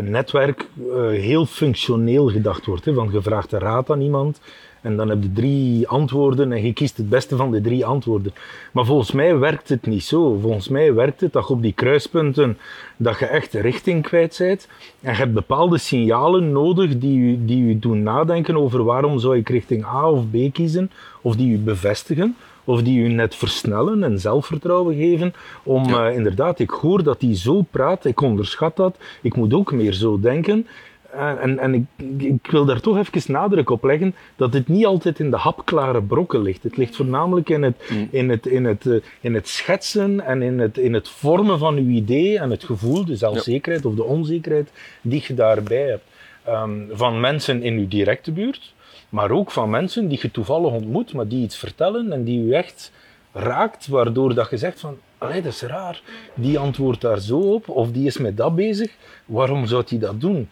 netwerk 0.00 0.68
heel 1.10 1.46
functioneel 1.46 2.28
gedacht 2.28 2.66
wordt. 2.66 2.84
Van 2.94 3.10
gevraagde 3.10 3.58
raad 3.58 3.90
aan 3.90 4.00
iemand 4.00 4.40
En 4.82 4.96
dan 4.96 5.08
heb 5.08 5.22
je 5.22 5.32
drie 5.32 5.88
antwoorden 5.88 6.52
en 6.52 6.62
je 6.62 6.72
kiest 6.72 6.96
het 6.96 7.08
beste 7.08 7.36
van 7.36 7.50
de 7.50 7.60
drie 7.60 7.86
antwoorden. 7.86 8.32
Maar 8.72 8.84
volgens 8.84 9.12
mij 9.12 9.38
werkt 9.38 9.68
het 9.68 9.86
niet 9.86 10.04
zo. 10.04 10.38
Volgens 10.40 10.68
mij 10.68 10.94
werkt 10.94 11.20
het 11.20 11.32
dat 11.32 11.48
je 11.48 11.52
op 11.52 11.62
die 11.62 11.72
kruispunten 11.72 12.58
dat 12.96 13.18
je 13.18 13.26
echt 13.26 13.54
richting 13.54 14.02
kwijt 14.02 14.36
bent. 14.38 14.68
En 15.00 15.12
je 15.12 15.18
hebt 15.18 15.32
bepaalde 15.32 15.78
signalen 15.78 16.52
nodig 16.52 16.98
die 16.98 17.30
je, 17.30 17.44
die 17.44 17.66
je 17.66 17.78
doen 17.78 18.02
nadenken 18.02 18.56
over 18.56 18.84
waarom 18.84 19.18
zou 19.18 19.36
ik 19.36 19.48
richting 19.48 19.84
A 19.84 20.10
of 20.10 20.24
B 20.30 20.52
kiezen. 20.52 20.90
Of 21.22 21.36
die 21.36 21.50
je 21.50 21.58
bevestigen 21.58 22.36
of 22.68 22.82
die 22.82 23.00
u 23.00 23.08
net 23.08 23.34
versnellen 23.34 24.02
en 24.02 24.18
zelfvertrouwen 24.18 24.96
geven. 24.96 25.34
Om 25.62 25.94
eh, 25.94 26.14
inderdaad, 26.14 26.58
ik 26.58 26.70
hoor 26.70 27.02
dat 27.02 27.20
hij 27.20 27.36
zo 27.36 27.62
praat, 27.70 28.04
ik 28.04 28.20
onderschat 28.20 28.76
dat, 28.76 28.98
ik 29.22 29.36
moet 29.36 29.54
ook 29.54 29.72
meer 29.72 29.92
zo 29.92 30.20
denken. 30.20 30.66
En, 31.12 31.58
en 31.58 31.74
ik, 31.74 31.84
ik, 32.22 32.50
wil 32.50 32.64
daar 32.64 32.80
toch 32.80 32.98
even 32.98 33.32
nadruk 33.32 33.70
op 33.70 33.84
leggen 33.84 34.14
dat 34.36 34.52
het 34.52 34.68
niet 34.68 34.86
altijd 34.86 35.20
in 35.20 35.30
de 35.30 35.36
hapklare 35.36 36.02
brokken 36.02 36.42
ligt. 36.42 36.62
Het 36.62 36.76
ligt 36.76 36.96
voornamelijk 36.96 37.48
in 37.48 37.62
het, 37.62 37.76
mm. 37.88 38.08
in 38.10 38.28
het, 38.28 38.46
in 38.46 38.64
het, 38.64 38.84
uh, 38.84 39.02
in 39.20 39.34
het 39.34 39.48
schetsen 39.48 40.20
en 40.20 40.42
in 40.42 40.58
het, 40.58 40.78
in 40.78 40.94
het 40.94 41.08
vormen 41.08 41.58
van 41.58 41.76
uw 41.76 41.88
idee 41.88 42.38
en 42.38 42.50
het 42.50 42.64
gevoel, 42.64 43.04
de 43.04 43.16
zelfzekerheid 43.16 43.84
ja. 43.84 43.90
of 43.90 43.94
de 43.94 44.04
onzekerheid 44.04 44.70
die 45.00 45.24
je 45.26 45.34
daarbij 45.34 45.86
hebt. 45.86 46.04
Um, 46.48 46.88
van 46.92 47.20
mensen 47.20 47.62
in 47.62 47.78
uw 47.78 47.88
directe 47.88 48.32
buurt, 48.32 48.74
maar 49.08 49.30
ook 49.30 49.50
van 49.50 49.70
mensen 49.70 50.08
die 50.08 50.18
je 50.22 50.30
toevallig 50.30 50.72
ontmoet, 50.72 51.12
maar 51.12 51.28
die 51.28 51.42
iets 51.42 51.56
vertellen 51.56 52.12
en 52.12 52.24
die 52.24 52.40
u 52.40 52.52
echt 52.52 52.92
raakt, 53.32 53.86
waardoor 53.86 54.34
dat 54.34 54.50
je 54.50 54.56
zegt 54.56 54.80
van, 54.80 54.98
allee, 55.18 55.42
dat 55.42 55.52
is 55.52 55.62
raar, 55.62 56.02
die 56.34 56.58
antwoordt 56.58 57.00
daar 57.00 57.20
zo 57.20 57.38
op, 57.38 57.68
of 57.68 57.90
die 57.90 58.06
is 58.06 58.18
met 58.18 58.36
dat 58.36 58.54
bezig, 58.54 58.96
waarom 59.24 59.66
zou 59.66 59.84
hij 59.88 59.98
dat 59.98 60.20
doen? 60.20 60.48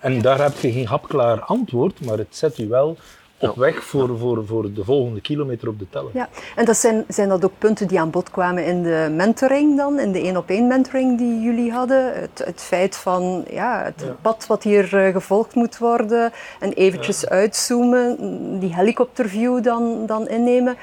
En 0.00 0.20
daar 0.20 0.42
heb 0.42 0.58
je 0.60 0.72
geen 0.72 0.86
hapklaar 0.86 1.40
antwoord, 1.40 2.04
maar 2.04 2.18
het 2.18 2.36
zet 2.36 2.58
u 2.58 2.68
wel 2.68 2.96
op 3.40 3.56
weg 3.56 3.82
voor, 3.82 4.18
voor, 4.18 4.46
voor 4.46 4.72
de 4.72 4.84
volgende 4.84 5.20
kilometer 5.20 5.68
op 5.68 5.78
de 5.78 5.86
teller. 5.90 6.10
Ja, 6.14 6.28
en 6.56 6.64
dat 6.64 6.76
zijn, 6.76 7.04
zijn 7.08 7.28
dat 7.28 7.44
ook 7.44 7.52
punten 7.58 7.88
die 7.88 8.00
aan 8.00 8.10
bod 8.10 8.30
kwamen 8.30 8.64
in 8.64 8.82
de 8.82 9.08
mentoring 9.12 9.76
dan, 9.76 9.98
in 9.98 10.12
de 10.12 10.20
één-op-één 10.20 10.66
mentoring 10.66 11.18
die 11.18 11.40
jullie 11.40 11.72
hadden? 11.72 12.20
Het, 12.20 12.42
het 12.44 12.60
feit 12.60 12.96
van 12.96 13.44
ja, 13.50 13.82
het 13.84 14.22
pad 14.22 14.46
wat 14.46 14.62
hier 14.62 14.94
uh, 14.94 15.12
gevolgd 15.12 15.54
moet 15.54 15.78
worden 15.78 16.32
en 16.60 16.72
eventjes 16.72 17.20
ja. 17.20 17.28
uitzoomen, 17.28 18.16
die 18.60 18.74
helikopterview 18.74 19.62
dan, 19.62 20.06
dan 20.06 20.28
innemen. 20.28 20.76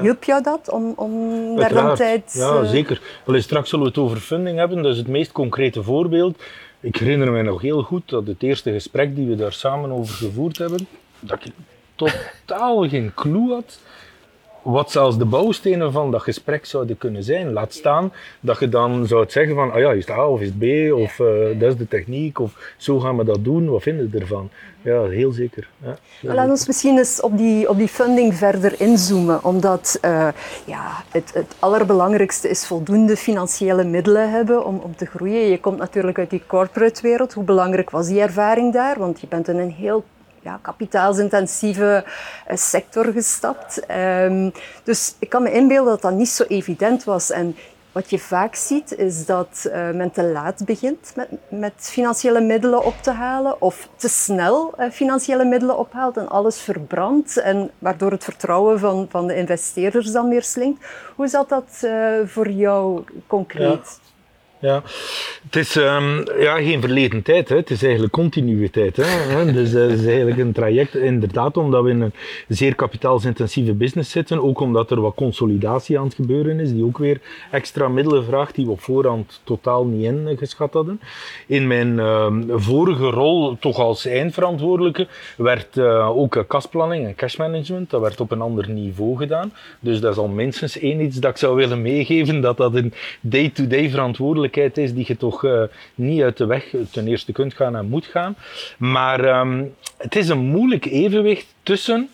Hielp 0.00 0.24
jou 0.24 0.42
dat 0.42 0.70
om, 0.70 0.92
om 0.96 1.56
daar 1.56 1.72
dan 1.72 1.94
tijd... 1.94 2.32
Ja, 2.32 2.60
uh... 2.60 2.68
zeker. 2.68 3.00
Wel, 3.24 3.40
straks 3.40 3.70
zullen 3.70 3.84
we 3.84 3.90
het 3.90 4.00
over 4.00 4.16
funding 4.16 4.58
hebben, 4.58 4.82
dat 4.82 4.92
is 4.92 4.98
het 4.98 5.08
meest 5.08 5.32
concrete 5.32 5.82
voorbeeld. 5.82 6.42
Ik 6.82 6.96
herinner 6.96 7.32
me 7.32 7.42
nog 7.42 7.62
heel 7.62 7.82
goed 7.82 8.08
dat 8.08 8.26
het 8.26 8.42
eerste 8.42 8.72
gesprek 8.72 9.14
die 9.16 9.26
we 9.26 9.36
daar 9.36 9.52
samen 9.52 9.90
over 9.90 10.14
gevoerd 10.14 10.58
hebben, 10.58 10.86
dat 11.20 11.44
ik 11.44 11.52
totaal 11.94 12.88
geen 12.88 13.14
clue 13.14 13.52
had 13.52 13.78
wat 14.62 14.90
zelfs 14.90 15.18
de 15.18 15.24
bouwstenen 15.24 15.92
van 15.92 16.10
dat 16.10 16.22
gesprek 16.22 16.66
zouden 16.66 16.98
kunnen 16.98 17.22
zijn. 17.22 17.52
Laat 17.52 17.74
staan 17.74 18.12
dat 18.40 18.58
je 18.58 18.68
dan 18.68 19.06
zou 19.06 19.24
zeggen 19.28 19.54
van, 19.54 19.72
ah 19.72 19.78
ja, 19.78 19.92
is 19.92 20.06
het 20.06 20.16
A 20.16 20.28
of 20.28 20.40
is 20.40 20.46
het 20.46 20.58
B, 20.58 20.92
of 20.92 21.18
uh, 21.18 21.60
dat 21.60 21.72
is 21.72 21.76
de 21.76 21.88
techniek, 21.88 22.38
of 22.38 22.74
zo 22.76 23.00
gaan 23.00 23.16
we 23.16 23.24
dat 23.24 23.44
doen, 23.44 23.70
wat 23.70 23.82
vinden 23.82 24.10
we 24.10 24.18
ervan? 24.18 24.50
Ja, 24.82 25.04
heel 25.04 25.32
zeker. 25.32 25.68
Ja, 25.84 25.96
Laat 26.34 26.48
ons 26.48 26.66
misschien 26.66 26.98
eens 26.98 27.20
op 27.20 27.36
die, 27.36 27.68
op 27.68 27.76
die 27.76 27.88
funding 27.88 28.34
verder 28.34 28.80
inzoomen, 28.80 29.44
omdat 29.44 29.98
uh, 30.04 30.28
ja, 30.64 31.04
het, 31.08 31.30
het 31.34 31.54
allerbelangrijkste 31.58 32.48
is 32.48 32.66
voldoende 32.66 33.16
financiële 33.16 33.84
middelen 33.84 34.30
hebben 34.30 34.64
om, 34.64 34.78
om 34.78 34.96
te 34.96 35.06
groeien. 35.06 35.50
Je 35.50 35.60
komt 35.60 35.78
natuurlijk 35.78 36.18
uit 36.18 36.30
die 36.30 36.42
corporate 36.46 37.02
wereld. 37.02 37.32
Hoe 37.32 37.44
belangrijk 37.44 37.90
was 37.90 38.06
die 38.06 38.20
ervaring 38.20 38.72
daar? 38.72 38.98
Want 38.98 39.20
je 39.20 39.26
bent 39.26 39.48
in 39.48 39.58
een 39.58 39.70
heel 39.70 40.04
ja, 40.42 40.58
kapitaalsintensieve 40.62 42.04
sector 42.48 43.04
gestapt. 43.12 43.82
Um, 43.90 44.52
dus 44.84 45.14
ik 45.18 45.28
kan 45.28 45.42
me 45.42 45.52
inbeelden 45.52 45.92
dat 45.92 46.02
dat 46.02 46.12
niet 46.12 46.28
zo 46.28 46.44
evident 46.48 47.04
was. 47.04 47.30
En 47.30 47.56
wat 47.92 48.10
je 48.10 48.18
vaak 48.18 48.54
ziet 48.54 48.96
is 48.96 49.26
dat 49.26 49.64
uh, 49.66 49.90
men 49.90 50.10
te 50.10 50.24
laat 50.24 50.64
begint 50.64 51.12
met, 51.16 51.28
met, 51.48 51.72
financiële 51.76 52.40
middelen 52.40 52.84
op 52.84 52.94
te 53.02 53.10
halen 53.10 53.62
of 53.62 53.88
te 53.96 54.08
snel 54.08 54.74
uh, 54.78 54.90
financiële 54.90 55.44
middelen 55.44 55.78
ophaalt 55.78 56.16
en 56.16 56.28
alles 56.28 56.60
verbrandt 56.60 57.36
en 57.36 57.70
waardoor 57.78 58.10
het 58.10 58.24
vertrouwen 58.24 58.78
van, 58.78 59.06
van 59.10 59.26
de 59.26 59.34
investeerders 59.36 60.12
dan 60.12 60.28
meer 60.28 60.42
slinkt. 60.42 60.86
Hoe 61.14 61.28
zat 61.28 61.48
dat 61.48 61.86
voor 62.24 62.50
jou 62.50 63.04
concreet? 63.26 64.00
Ja, 64.62 64.82
het 65.44 65.56
is 65.56 65.76
um, 65.76 66.24
ja, 66.38 66.56
geen 66.56 66.80
verleden 66.80 67.22
tijd, 67.22 67.48
het 67.48 67.70
is 67.70 67.82
eigenlijk 67.82 68.12
continuïteit. 68.12 68.96
Hè. 68.96 69.52
Dus 69.52 69.72
het 69.72 69.90
is 69.90 70.06
eigenlijk 70.06 70.38
een 70.38 70.52
traject, 70.52 70.94
inderdaad, 70.94 71.56
omdat 71.56 71.82
we 71.82 71.90
in 71.90 72.00
een 72.00 72.12
zeer 72.48 72.74
kapitaalsintensieve 72.74 73.72
business 73.72 74.10
zitten, 74.10 74.42
ook 74.42 74.60
omdat 74.60 74.90
er 74.90 75.00
wat 75.00 75.14
consolidatie 75.14 75.98
aan 75.98 76.04
het 76.04 76.14
gebeuren 76.14 76.60
is, 76.60 76.72
die 76.72 76.84
ook 76.84 76.98
weer 76.98 77.20
extra 77.50 77.88
middelen 77.88 78.24
vraagt 78.24 78.54
die 78.54 78.64
we 78.64 78.70
op 78.70 78.80
voorhand 78.80 79.40
totaal 79.44 79.84
niet 79.84 80.28
ingeschat 80.28 80.72
hadden. 80.72 81.00
In 81.46 81.66
mijn 81.66 81.98
um, 81.98 82.46
vorige 82.54 83.10
rol, 83.10 83.56
toch 83.60 83.78
als 83.78 84.06
eindverantwoordelijke, 84.06 85.06
werd 85.36 85.76
uh, 85.76 86.16
ook 86.16 86.44
kasplanning 86.48 87.06
en 87.06 87.14
cashmanagement, 87.14 87.90
dat 87.90 88.00
werd 88.00 88.20
op 88.20 88.30
een 88.30 88.40
ander 88.40 88.70
niveau 88.70 89.16
gedaan. 89.16 89.52
Dus 89.80 90.00
dat 90.00 90.12
is 90.12 90.18
al 90.18 90.28
minstens 90.28 90.78
één 90.78 91.00
iets 91.00 91.16
dat 91.16 91.30
ik 91.30 91.36
zou 91.36 91.56
willen 91.56 91.82
meegeven, 91.82 92.40
dat 92.40 92.56
dat 92.56 92.74
een 92.74 92.92
day-to-day 93.20 93.90
is 94.56 94.94
die 94.94 95.04
je 95.06 95.16
toch 95.16 95.44
uh, 95.44 95.62
niet 95.94 96.22
uit 96.22 96.36
de 96.36 96.46
weg 96.46 96.74
ten 96.90 97.08
eerste 97.08 97.32
kunt 97.32 97.54
gaan 97.54 97.76
en 97.76 97.88
moet 97.88 98.06
gaan. 98.06 98.36
Maar 98.78 99.40
um, 99.40 99.74
het 99.96 100.16
is 100.16 100.28
een 100.28 100.38
moeilijk 100.38 100.84
evenwicht 100.84 101.54
tussen 101.62 102.08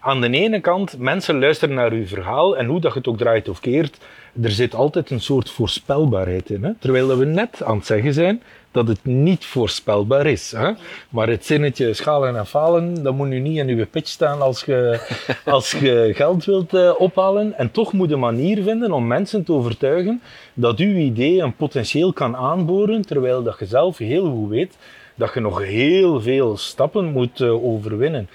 aan 0.00 0.20
de 0.20 0.30
ene 0.30 0.60
kant 0.60 0.98
mensen 0.98 1.38
luisteren 1.38 1.74
naar 1.74 1.92
uw 1.92 2.06
verhaal 2.06 2.56
en 2.56 2.66
hoe 2.66 2.80
dat 2.80 2.92
je 2.92 2.98
het 2.98 3.08
ook 3.08 3.18
draait 3.18 3.48
of 3.48 3.60
keert, 3.60 3.98
er 4.42 4.50
zit 4.50 4.74
altijd 4.74 5.10
een 5.10 5.20
soort 5.20 5.50
voorspelbaarheid 5.50 6.50
in. 6.50 6.64
Hè? 6.64 6.70
Terwijl 6.78 7.18
we 7.18 7.24
net 7.24 7.62
aan 7.62 7.76
het 7.76 7.86
zeggen 7.86 8.14
zijn 8.14 8.42
dat 8.72 8.88
het 8.88 9.04
niet 9.04 9.44
voorspelbaar 9.44 10.26
is. 10.26 10.52
Hè? 10.56 10.70
Maar 11.08 11.28
het 11.28 11.44
zinnetje 11.44 11.94
schalen 11.94 12.36
en 12.36 12.46
falen, 12.46 13.02
dat 13.02 13.14
moet 13.14 13.28
nu 13.28 13.38
niet 13.38 13.56
in 13.56 13.68
uw 13.68 13.86
pitch 13.86 14.08
staan 14.08 14.42
als 14.42 14.64
je, 14.64 15.00
als 15.44 15.70
je 15.70 16.10
geld 16.14 16.44
wilt 16.44 16.74
uh, 16.74 16.92
ophalen. 16.98 17.58
En 17.58 17.70
toch 17.70 17.92
moet 17.92 18.08
je 18.08 18.14
een 18.14 18.20
manier 18.20 18.62
vinden 18.62 18.92
om 18.92 19.06
mensen 19.06 19.44
te 19.44 19.52
overtuigen 19.52 20.22
dat 20.54 20.78
uw 20.78 20.94
idee 20.94 21.40
een 21.40 21.56
potentieel 21.56 22.12
kan 22.12 22.36
aanboren, 22.36 23.02
terwijl 23.02 23.42
dat 23.42 23.58
je 23.58 23.66
zelf 23.66 23.98
heel 23.98 24.30
goed 24.30 24.48
weet 24.48 24.76
dat 25.14 25.34
je 25.34 25.40
nog 25.40 25.62
heel 25.62 26.20
veel 26.20 26.56
stappen 26.56 27.04
moet 27.04 27.40
uh, 27.40 27.64
overwinnen. 27.64 28.28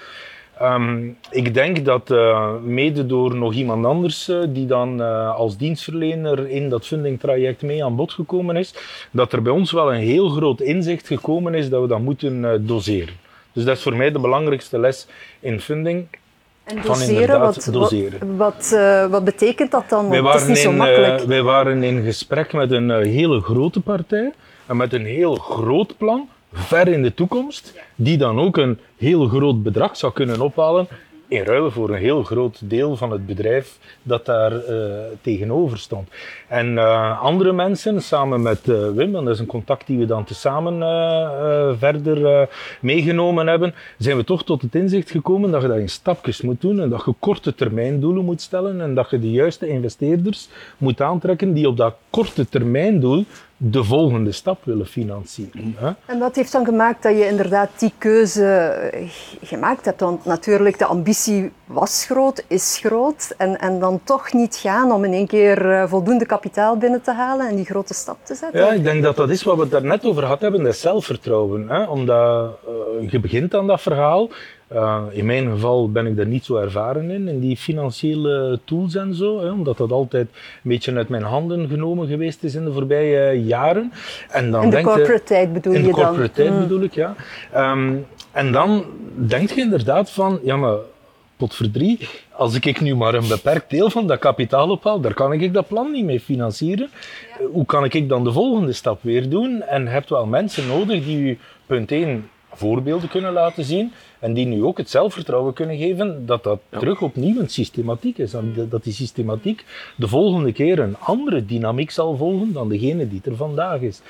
Um, 0.62 1.18
ik 1.32 1.54
denk 1.54 1.86
dat 1.86 2.12
uh, 2.12 2.52
mede 2.64 3.06
door 3.06 3.36
nog 3.36 3.54
iemand 3.54 3.86
anders 3.86 4.30
uh, 4.30 4.44
die 4.50 4.66
dan 4.66 5.02
uh, 5.02 5.36
als 5.36 5.58
dienstverlener 5.58 6.50
in 6.50 6.70
dat 6.70 6.86
fundingtraject 6.86 7.62
mee 7.62 7.84
aan 7.84 7.96
bod 7.96 8.12
gekomen 8.12 8.56
is, 8.56 8.74
dat 9.12 9.34
er 9.34 9.42
bij 9.42 9.52
ons 9.52 9.72
wel 9.72 9.94
een 9.94 10.00
heel 10.00 10.30
groot 10.30 10.62
inzicht 10.62 11.08
gekomen 11.08 11.54
is 11.54 11.70
dat 11.70 11.82
we 11.82 11.88
dat 11.88 12.00
moeten 12.00 12.66
doseren. 12.66 13.14
Dus 13.54 13.64
dat 13.64 13.78
is 13.78 13.84
voor 13.84 13.96
mij 13.96 14.12
de 14.12 14.20
belangrijkste 14.20 14.80
les 14.80 15.08
in 15.40 15.60
funding. 15.60 16.08
En 16.64 16.82
doseren, 16.82 17.40
wat, 17.40 17.70
doseren. 17.72 18.38
Wat, 18.38 18.70
wat, 18.70 19.10
wat, 19.10 19.24
betekent 19.24 19.72
dat 19.72 19.90
dan? 19.90 20.10
Want 20.10 20.34
het 20.34 20.42
is 20.42 20.48
niet 20.48 20.58
zo 20.58 20.72
makkelijk. 20.72 21.24
wij 21.24 21.42
waren 21.42 21.84
in 21.84 22.04
gesprek 22.04 22.54
met 22.54 22.72
een 22.72 22.90
hele 22.90 23.42
grote 23.42 23.80
partij 23.80 24.34
en 24.66 24.78
met 24.78 24.94
een 24.94 25.06
heel 25.06 25.36
groot 25.36 25.98
plan 25.98 26.30
ver 26.54 26.88
in 26.88 27.04
de 27.04 27.14
toekomst, 27.14 27.74
die 27.96 28.18
dan 28.18 28.40
ook 28.40 28.58
een 28.58 28.80
heel 28.98 29.28
groot 29.28 29.64
bedrag 29.64 29.98
zou 29.98 30.14
kunnen 30.14 30.42
ophalen 30.42 30.88
in 31.28 31.44
ruil 31.44 31.72
voor 31.72 31.90
een 31.90 32.00
heel 32.00 32.24
groot 32.24 32.70
deel 32.70 32.96
van 32.96 33.12
het 33.12 33.26
bedrijf 33.26 33.78
dat 34.04 34.26
daar 34.26 34.52
uh, 34.54 34.90
tegenover 35.22 35.78
stond. 35.78 36.10
En 36.48 36.74
uh, 36.74 37.22
andere 37.22 37.54
mensen, 37.54 38.02
samen 38.02 38.42
met 38.42 38.68
uh, 38.68 38.90
Wim, 38.90 39.16
en 39.16 39.24
dat 39.24 39.34
is 39.34 39.40
een 39.40 39.46
contact 39.46 39.88
die 39.88 39.98
we 39.98 40.06
dan 40.06 40.24
tezamen 40.24 40.76
verder 41.80 42.50
meegenomen 42.82 43.48
hebben, 43.48 43.74
zijn 43.98 44.18
we 44.18 44.24
toch 44.24 44.44
tot 44.44 44.62
het 44.62 44.76
inzicht 44.76 45.12
gekomen 45.12 45.52
dat 45.52 45.62
je 45.62 45.68
dat 45.68 45.78
in 45.78 45.90
stapjes 45.90 46.42
moet 46.42 46.62
doen 46.62 46.80
en 46.80 46.90
dat 46.90 47.06
je 47.06 47.14
korte 47.20 47.56
termijn 47.56 48.00
doelen 48.00 48.26
moet 48.26 48.42
stellen 48.42 48.82
en 48.82 48.96
dat 48.96 49.10
je 49.10 49.20
de 49.20 49.32
juiste 49.32 49.68
investeerders 49.68 50.50
moet 50.78 51.02
aantrekken 51.02 51.54
die 51.54 51.68
op 51.68 51.78
dat 51.78 51.96
korte 52.10 52.50
termijn 52.50 53.00
doel 53.00 53.26
de 53.58 53.84
volgende 53.84 54.32
stap 54.32 54.64
willen 54.64 54.86
financieren. 54.86 55.76
Hè? 55.78 55.92
En 56.06 56.20
wat 56.20 56.36
heeft 56.36 56.52
dan 56.52 56.66
gemaakt 56.66 57.04
dat 57.04 57.12
je 57.12 57.28
inderdaad 57.28 57.70
die 57.78 57.94
keuze 57.98 58.76
gemaakt 59.42 59.86
hebt? 59.86 60.00
Want 60.00 60.26
natuurlijk, 60.26 60.80
de 60.80 60.86
ambitie 60.86 61.52
was 61.66 62.06
groot, 62.06 62.44
is 62.48 62.80
groot. 62.84 63.34
En, 63.38 63.60
en 63.60 63.80
dan 63.80 64.00
toch 64.04 64.34
niet 64.34 64.56
gaan 64.56 64.92
om 64.92 65.04
in 65.04 65.14
één 65.14 65.28
keer 65.28 65.72
eh, 65.72 65.88
voldoende 65.88 66.26
kapitaal 66.26 66.78
binnen 66.78 67.02
te 67.02 67.12
halen 67.12 67.48
en 67.48 67.56
die 67.56 67.66
grote 67.66 67.94
stap 67.94 68.18
te 68.24 68.36
zetten? 68.36 68.60
Ja, 68.60 68.72
ik 68.72 68.84
denk 68.84 69.04
dat 69.04 69.16
dat 69.16 69.30
is 69.30 69.44
wat 69.44 69.56
we 69.56 69.62
het 69.62 69.72
daarnet 69.72 70.06
over 70.06 70.22
gehad 70.22 70.42
hebben, 70.42 70.64
dat 70.64 70.76
zelfvertrouwen. 70.76 71.70
Hè? 71.70 71.84
Omdat 71.84 72.58
uh, 73.02 73.10
je 73.10 73.20
begint 73.20 73.56
aan 73.56 73.68
dat 73.68 73.82
verhaal, 73.82 74.30
uh, 74.74 75.04
in 75.12 75.26
mijn 75.26 75.50
geval 75.50 75.92
ben 75.92 76.06
ik 76.06 76.16
daar 76.16 76.28
niet 76.28 76.46
zo 76.46 76.56
ervaren 76.56 77.10
in, 77.10 77.28
in 77.28 77.40
die 77.40 77.58
financiële 77.58 78.60
tools 78.64 78.96
en 78.96 79.16
zo, 79.16 79.42
hè, 79.42 79.52
omdat 79.52 79.78
dat 79.78 79.92
altijd 79.92 80.28
een 80.64 80.70
beetje 80.70 80.96
uit 80.96 81.10
mijn 81.10 81.24
handen 81.24 81.68
genomen 81.70 82.08
geweest 82.08 82.44
is 82.44 82.56
in 82.56 82.66
de 82.66 82.74
voorbije 82.74 83.44
jaren. 83.44 83.92
En 84.30 84.52
dan 84.52 84.64
in 84.64 84.70
de 84.70 84.82
corporate 84.82 85.24
tijd 85.24 85.54
bedoel 85.54 85.74
je 85.74 85.80
dan? 85.80 85.88
In 85.88 85.96
de 85.96 86.02
corporate 86.02 86.34
tijd 86.34 86.50
mm. 86.50 86.60
bedoel 86.60 86.82
ik, 86.82 86.94
ja. 86.94 87.16
Um, 87.56 88.06
en 88.32 88.52
dan 88.52 88.86
denk 89.16 89.50
je 89.50 89.62
inderdaad 89.62 90.12
van, 90.12 90.40
ja 90.44 90.56
maar 90.56 90.78
potverdrie, 91.38 92.00
als 92.32 92.56
ik 92.56 92.82
nu 92.82 92.96
maar 92.96 93.14
een 93.14 93.28
beperkt 93.28 93.70
deel 93.70 93.90
van 93.90 94.08
dat 94.08 94.20
kapitaal 94.20 94.70
ophaal, 94.70 95.00
daar 95.00 95.14
kan 95.14 95.34
ik 95.34 95.54
dat 95.54 95.68
plan 95.68 95.92
niet 95.92 96.06
mee 96.06 96.20
financieren. 96.20 96.90
Hoe 97.52 97.66
kan 97.66 97.84
ik 97.84 98.10
dan 98.10 98.24
de 98.24 98.32
volgende 98.32 98.74
stap 98.74 99.04
weer 99.04 99.30
doen? 99.30 99.62
En 99.62 99.84
je 99.84 99.90
hebt 99.90 100.10
wel 100.10 100.26
mensen 100.26 100.68
nodig 100.68 101.06
die 101.06 101.18
u, 101.18 101.38
punt 101.66 101.92
1, 101.92 102.30
voorbeelden 102.58 103.10
kunnen 103.10 103.34
laten 103.34 103.64
zien 103.64 103.92
en 104.20 104.34
die 104.34 104.46
nu 104.46 104.64
ook 104.64 104.78
het 104.78 104.90
zelfvertrouwen 104.90 105.54
kunnen 105.54 105.78
geven 105.78 106.26
dat 106.26 106.44
dat 106.44 106.60
terug 106.70 107.02
opnieuw 107.02 107.40
een 107.40 107.50
systematiek 107.50 108.18
is. 108.18 108.34
En 108.34 108.68
dat 108.70 108.84
die 108.84 108.94
systematiek 108.94 109.66
de 109.96 110.08
volgende 110.08 110.52
keer 110.52 110.80
een 110.80 110.98
andere 110.98 111.46
dynamiek 111.46 111.92
zal 111.92 112.16
volgen 112.16 112.54
dan 112.54 112.70
degene 112.70 113.08
die 113.08 113.22
er 113.24 113.36
vandaag 113.36 113.82
is. 113.82 114.02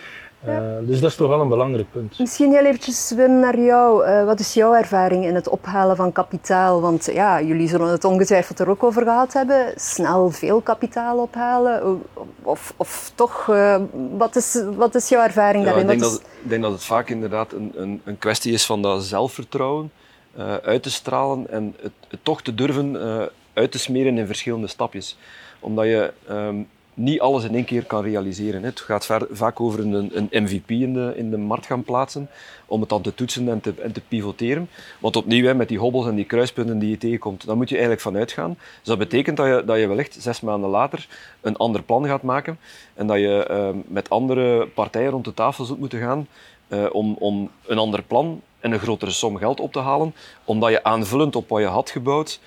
Uh, 0.46 0.60
dus 0.82 1.00
dat 1.00 1.10
is 1.10 1.16
toch 1.16 1.28
wel 1.28 1.42
een 1.42 1.48
belangrijk 1.48 1.92
punt. 1.92 2.20
Misschien 2.20 2.52
heel 2.52 2.66
eventjes, 2.66 3.12
Wim, 3.16 3.40
naar 3.40 3.60
jou. 3.60 4.08
Uh, 4.08 4.26
wat 4.26 4.40
is 4.40 4.54
jouw 4.54 4.74
ervaring 4.74 5.26
in 5.26 5.36
het 5.36 5.50
ophalen 5.50 5.96
van 5.96 6.12
kapitaal? 6.12 6.82
Want 6.82 7.06
ja, 7.06 7.42
jullie 7.42 7.68
zullen 7.68 7.88
het 7.88 8.04
ongetwijfeld 8.04 8.60
er 8.60 8.70
ook 8.70 8.84
over 8.84 9.04
gehad 9.04 9.34
hebben. 9.34 9.74
Snel 9.76 10.30
veel 10.30 10.62
kapitaal 10.62 11.18
ophalen? 11.18 12.02
Of, 12.42 12.74
of 12.78 13.12
toch, 13.16 13.48
uh, 13.48 13.82
wat, 14.18 14.36
is, 14.36 14.64
wat 14.76 14.96
is 14.96 15.10
jouw 15.10 15.24
ervaring 15.24 15.64
ja, 15.64 15.70
daarin? 15.70 15.90
Ik 15.90 16.00
denk, 16.00 16.12
dat, 16.12 16.22
ik 16.44 16.50
denk 16.50 16.62
dat 16.62 16.72
het 16.72 16.84
vaak 16.84 17.10
inderdaad 17.10 17.52
een, 17.52 17.72
een, 17.76 18.02
een 18.04 18.18
kwestie 18.18 18.54
is 18.54 18.66
van 18.66 18.82
dat 18.82 19.04
zelfvertrouwen 19.04 19.92
uit 20.64 20.84
te 20.84 20.92
stralen 20.92 21.50
en 21.50 21.76
het, 21.82 21.92
het 22.08 22.20
toch 22.24 22.42
te 22.42 22.56
durven 22.56 22.98
uit 23.54 23.72
te 23.72 23.80
smeren 23.80 24.18
in 24.18 24.26
verschillende 24.28 24.68
stapjes. 24.68 25.18
Omdat 25.60 25.86
je... 25.86 26.14
Um, 26.30 26.68
niet 26.98 27.20
alles 27.20 27.44
in 27.44 27.56
één 27.56 27.66
keer 27.66 27.86
kan 27.86 28.04
realiseren. 28.04 28.64
Het 28.64 28.80
gaat 28.80 29.06
vaak 29.32 29.60
over 29.60 29.80
een, 29.80 30.30
MVP 30.32 30.70
in 30.70 30.94
de, 30.94 31.14
in 31.16 31.30
de 31.30 31.38
markt 31.38 31.66
gaan 31.66 31.84
plaatsen, 31.84 32.30
om 32.66 32.80
het 32.80 32.90
dan 32.90 33.02
te 33.02 33.14
toetsen 33.14 33.50
en 33.50 33.62
te, 33.62 33.74
en 33.82 33.92
te 33.92 34.02
pivoteren. 34.08 34.70
Want 35.00 35.16
opnieuw, 35.16 35.56
met 35.56 35.68
die 35.68 35.80
hobbels 35.80 36.08
en 36.08 36.16
die 36.16 36.26
kruispunten 36.26 36.80
die 36.80 36.90
je 36.90 36.98
tegenkomt, 36.98 37.46
daar 37.46 37.58
moet 37.58 37.70
je 37.70 37.74
eigenlijk 37.74 38.04
van 38.04 38.18
uitgaan. 38.18 38.58
Dus 38.78 38.88
dat 38.88 38.98
betekent 38.98 39.38
dat 39.38 39.48
je, 39.48 39.64
dat 39.66 39.80
je 39.80 39.88
wellicht 39.88 40.18
zes 40.20 40.42
maanden 40.42 40.70
later 40.70 41.08
een 41.42 41.58
ander 41.58 41.84
plan 41.84 42.06
gaat 42.06 42.22
maken 42.24 42.60
en 42.94 43.08
dat 43.08 43.18
je 43.18 43.48
uh, 43.52 43.70
met 43.88 44.10
andere 44.10 44.68
partijen 44.68 45.12
rond 45.12 45.26
de 45.26 45.34
tafel 45.34 45.66
zult 45.66 45.80
moeten 45.80 46.00
gaan 46.00 46.28
uh, 46.68 46.86
om, 46.92 47.16
om 47.20 47.50
een 47.66 47.78
ander 47.78 48.04
plan 48.04 48.42
en 48.60 48.72
een 48.72 48.80
grotere 48.80 49.12
som 49.12 49.38
geld 49.38 49.60
op 49.60 49.72
te 49.72 49.80
halen, 49.80 50.14
omdat 50.44 50.72
je 50.72 50.84
aanvullend 50.84 51.36
op 51.36 51.50
wat 51.50 51.62
je 51.62 51.68
had 51.68 51.90
gebouwd 51.90 52.40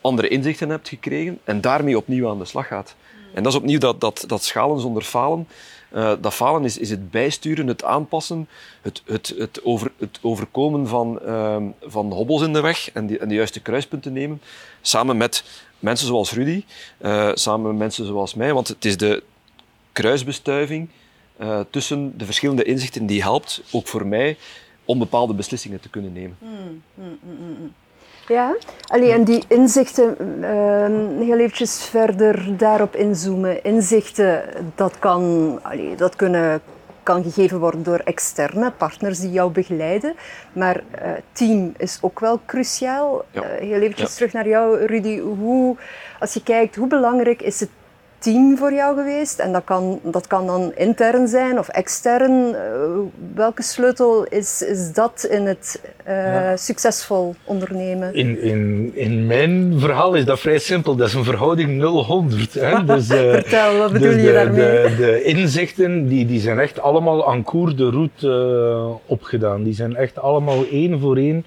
andere 0.00 0.28
inzichten 0.28 0.70
hebt 0.70 0.88
gekregen 0.88 1.38
en 1.44 1.60
daarmee 1.60 1.96
opnieuw 1.96 2.28
aan 2.28 2.38
de 2.38 2.44
slag 2.44 2.66
gaat. 2.66 2.96
En 3.38 3.44
dat 3.44 3.52
is 3.52 3.58
opnieuw 3.58 3.78
dat, 3.78 4.00
dat, 4.00 4.24
dat 4.26 4.44
schalen 4.44 4.80
zonder 4.80 5.02
falen. 5.02 5.48
Uh, 5.94 6.12
dat 6.20 6.34
falen 6.34 6.64
is, 6.64 6.78
is 6.78 6.90
het 6.90 7.10
bijsturen, 7.10 7.66
het 7.66 7.84
aanpassen, 7.84 8.48
het, 8.82 9.02
het, 9.04 9.34
het, 9.38 9.64
over, 9.64 9.92
het 9.98 10.18
overkomen 10.22 10.88
van, 10.88 11.18
uh, 11.26 11.56
van 11.82 12.12
hobbels 12.12 12.42
in 12.42 12.52
de 12.52 12.60
weg 12.60 12.92
en, 12.92 13.06
die, 13.06 13.18
en 13.18 13.28
de 13.28 13.34
juiste 13.34 13.60
kruispunten 13.60 14.12
nemen. 14.12 14.40
Samen 14.80 15.16
met 15.16 15.44
mensen 15.78 16.06
zoals 16.06 16.32
Rudy, 16.32 16.64
uh, 17.00 17.30
samen 17.34 17.66
met 17.68 17.78
mensen 17.78 18.06
zoals 18.06 18.34
mij. 18.34 18.52
Want 18.52 18.68
het 18.68 18.84
is 18.84 18.96
de 18.96 19.22
kruisbestuiving 19.92 20.88
eh, 21.36 21.60
tussen 21.70 22.18
de 22.18 22.24
verschillende 22.24 22.64
inzichten 22.64 23.06
die 23.06 23.22
helpt, 23.22 23.62
ook 23.70 23.86
voor 23.86 24.06
mij, 24.06 24.36
om 24.84 24.98
bepaalde 24.98 25.34
beslissingen 25.34 25.80
te 25.80 25.88
kunnen 25.88 26.12
nemen. 26.12 26.36
Mm, 26.40 26.82
mm, 26.94 27.18
mm, 27.22 27.74
ja, 28.28 28.56
Allee, 28.88 29.12
en 29.12 29.24
die 29.24 29.44
inzichten, 29.48 30.16
uh, 30.40 31.26
heel 31.26 31.38
eventjes 31.38 31.84
verder 31.84 32.56
daarop 32.56 32.96
inzoomen. 32.96 33.64
Inzichten, 33.64 34.42
dat, 34.74 34.98
kan, 34.98 35.58
allee, 35.62 35.96
dat 35.96 36.16
kunnen, 36.16 36.60
kan 37.02 37.22
gegeven 37.22 37.58
worden 37.58 37.82
door 37.82 37.98
externe 37.98 38.70
partners 38.70 39.18
die 39.18 39.30
jou 39.30 39.50
begeleiden. 39.50 40.14
Maar 40.52 40.76
uh, 40.76 41.10
team 41.32 41.74
is 41.76 41.98
ook 42.00 42.20
wel 42.20 42.40
cruciaal. 42.46 43.24
Ja. 43.30 43.42
Uh, 43.42 43.48
heel 43.58 43.80
eventjes 43.80 44.14
terug 44.14 44.32
naar 44.32 44.48
jou, 44.48 44.86
Rudy. 44.86 45.18
Hoe, 45.20 45.76
als 46.20 46.34
je 46.34 46.42
kijkt, 46.42 46.76
hoe 46.76 46.88
belangrijk 46.88 47.42
is 47.42 47.60
het 47.60 47.70
team 48.18 48.56
voor 48.56 48.72
jou 48.72 48.96
geweest? 48.96 49.38
En 49.38 49.52
dat 49.52 49.64
kan, 49.64 50.00
dat 50.02 50.26
kan 50.26 50.46
dan 50.46 50.72
intern 50.76 51.28
zijn 51.28 51.58
of 51.58 51.68
extern. 51.68 52.32
Uh, 52.32 52.54
welke 53.34 53.62
sleutel 53.62 54.24
is, 54.24 54.62
is 54.62 54.92
dat 54.92 55.26
in 55.30 55.46
het 55.46 55.80
uh, 56.08 56.14
ja. 56.14 56.56
succesvol 56.56 57.34
ondernemen? 57.44 58.14
In, 58.14 58.40
in, 58.40 58.90
in 58.94 59.26
mijn 59.26 59.74
verhaal 59.78 60.14
is 60.14 60.24
dat 60.24 60.40
vrij 60.40 60.58
simpel. 60.58 60.96
Dat 60.96 61.08
is 61.08 61.14
een 61.14 61.24
verhouding 61.24 61.82
0-100. 61.82 62.36
Dus, 62.86 63.10
uh, 63.10 63.18
Vertel, 63.18 63.78
wat 63.78 63.92
bedoel 63.92 64.12
dus 64.12 64.22
je 64.22 64.32
daarmee? 64.32 64.82
De, 64.82 64.94
de, 64.96 65.22
inzichten 65.22 66.08
die, 66.08 66.26
die 66.26 66.40
zijn 66.40 66.58
echt 66.58 66.80
allemaal 66.80 67.28
aan 67.28 67.42
koer 67.42 67.76
de 67.76 67.90
route 67.90 68.98
opgedaan. 69.06 69.62
Die 69.62 69.74
zijn 69.74 69.96
echt 69.96 70.18
allemaal 70.18 70.64
één 70.70 71.00
voor 71.00 71.16
één 71.16 71.44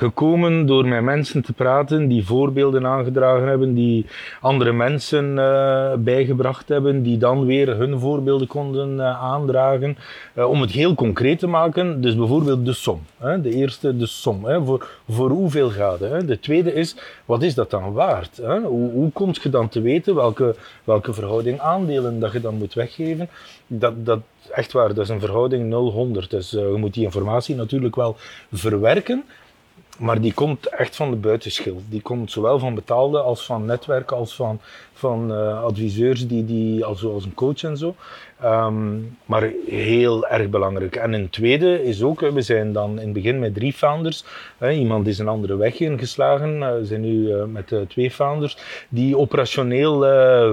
gekomen 0.00 0.66
door 0.66 0.86
met 0.86 1.02
mensen 1.02 1.42
te 1.42 1.52
praten 1.52 2.08
die 2.08 2.26
voorbeelden 2.26 2.86
aangedragen 2.86 3.48
hebben, 3.48 3.74
die 3.74 4.06
andere 4.40 4.72
mensen 4.72 5.36
uh, 5.36 5.92
bijgebracht 5.94 6.68
hebben, 6.68 7.02
die 7.02 7.18
dan 7.18 7.46
weer 7.46 7.76
hun 7.76 7.98
voorbeelden 7.98 8.46
konden 8.46 8.96
uh, 8.96 9.22
aandragen. 9.22 9.96
Uh, 10.34 10.48
om 10.48 10.60
het 10.60 10.70
heel 10.70 10.94
concreet 10.94 11.38
te 11.38 11.46
maken, 11.46 12.00
dus 12.00 12.16
bijvoorbeeld 12.16 12.64
de 12.64 12.72
som. 12.72 13.00
Hè? 13.18 13.40
De 13.40 13.50
eerste, 13.50 13.96
de 13.96 14.06
som. 14.06 14.44
Hè? 14.44 14.64
Voor, 14.64 14.88
voor 15.08 15.30
hoeveel 15.30 15.70
gaat 15.70 16.00
het? 16.00 16.28
De 16.28 16.40
tweede 16.40 16.72
is, 16.72 16.96
wat 17.24 17.42
is 17.42 17.54
dat 17.54 17.70
dan 17.70 17.92
waard? 17.92 18.36
Hè? 18.36 18.60
Hoe, 18.60 18.90
hoe 18.90 19.10
kom 19.12 19.30
je 19.42 19.50
dan 19.50 19.68
te 19.68 19.80
weten 19.80 20.14
welke, 20.14 20.54
welke 20.84 21.12
verhouding 21.12 21.60
aandelen 21.60 22.20
dat 22.20 22.32
je 22.32 22.40
dan 22.40 22.54
moet 22.54 22.74
weggeven? 22.74 23.28
Dat, 23.66 24.06
dat, 24.06 24.20
echt 24.50 24.72
waar, 24.72 24.88
dat 24.94 25.04
is 25.04 25.08
een 25.08 25.20
verhouding 25.20 25.62
0-100. 26.24 26.28
Dus 26.28 26.50
je 26.50 26.74
moet 26.76 26.94
die 26.94 27.04
informatie 27.04 27.54
natuurlijk 27.54 27.96
wel 27.96 28.16
verwerken. 28.52 29.24
Maar 29.98 30.20
die 30.20 30.34
komt 30.34 30.66
echt 30.66 30.96
van 30.96 31.10
de 31.10 31.16
buitenschil. 31.16 31.82
Die 31.88 32.02
komt 32.02 32.30
zowel 32.30 32.58
van 32.58 32.74
betaalde 32.74 33.20
als 33.20 33.44
van 33.44 33.64
netwerken, 33.64 34.16
als 34.16 34.34
van, 34.34 34.60
van 34.92 35.32
uh, 35.32 35.62
adviseurs, 35.62 36.26
die, 36.26 36.44
die, 36.44 36.84
als, 36.84 37.00
zoals 37.00 37.24
een 37.24 37.34
coach 37.34 37.62
en 37.62 37.76
zo. 37.76 37.94
Um, 38.44 39.16
maar 39.24 39.52
heel 39.66 40.26
erg 40.26 40.48
belangrijk. 40.48 40.96
En 40.96 41.12
een 41.12 41.30
tweede 41.30 41.84
is 41.84 42.02
ook, 42.02 42.20
we 42.20 42.42
zijn 42.42 42.72
dan 42.72 42.90
in 42.90 43.04
het 43.04 43.12
begin 43.12 43.38
met 43.38 43.54
drie 43.54 43.72
founders. 43.72 44.24
Hè, 44.58 44.70
iemand 44.70 45.06
is 45.06 45.18
een 45.18 45.28
andere 45.28 45.56
weg 45.56 45.80
ingeslagen. 45.80 46.56
Uh, 46.56 46.72
we 46.72 46.84
zijn 46.84 47.00
nu 47.00 47.28
uh, 47.28 47.44
met 47.44 47.74
twee 47.88 48.10
founders 48.10 48.56
die 48.88 49.18
operationeel 49.18 49.98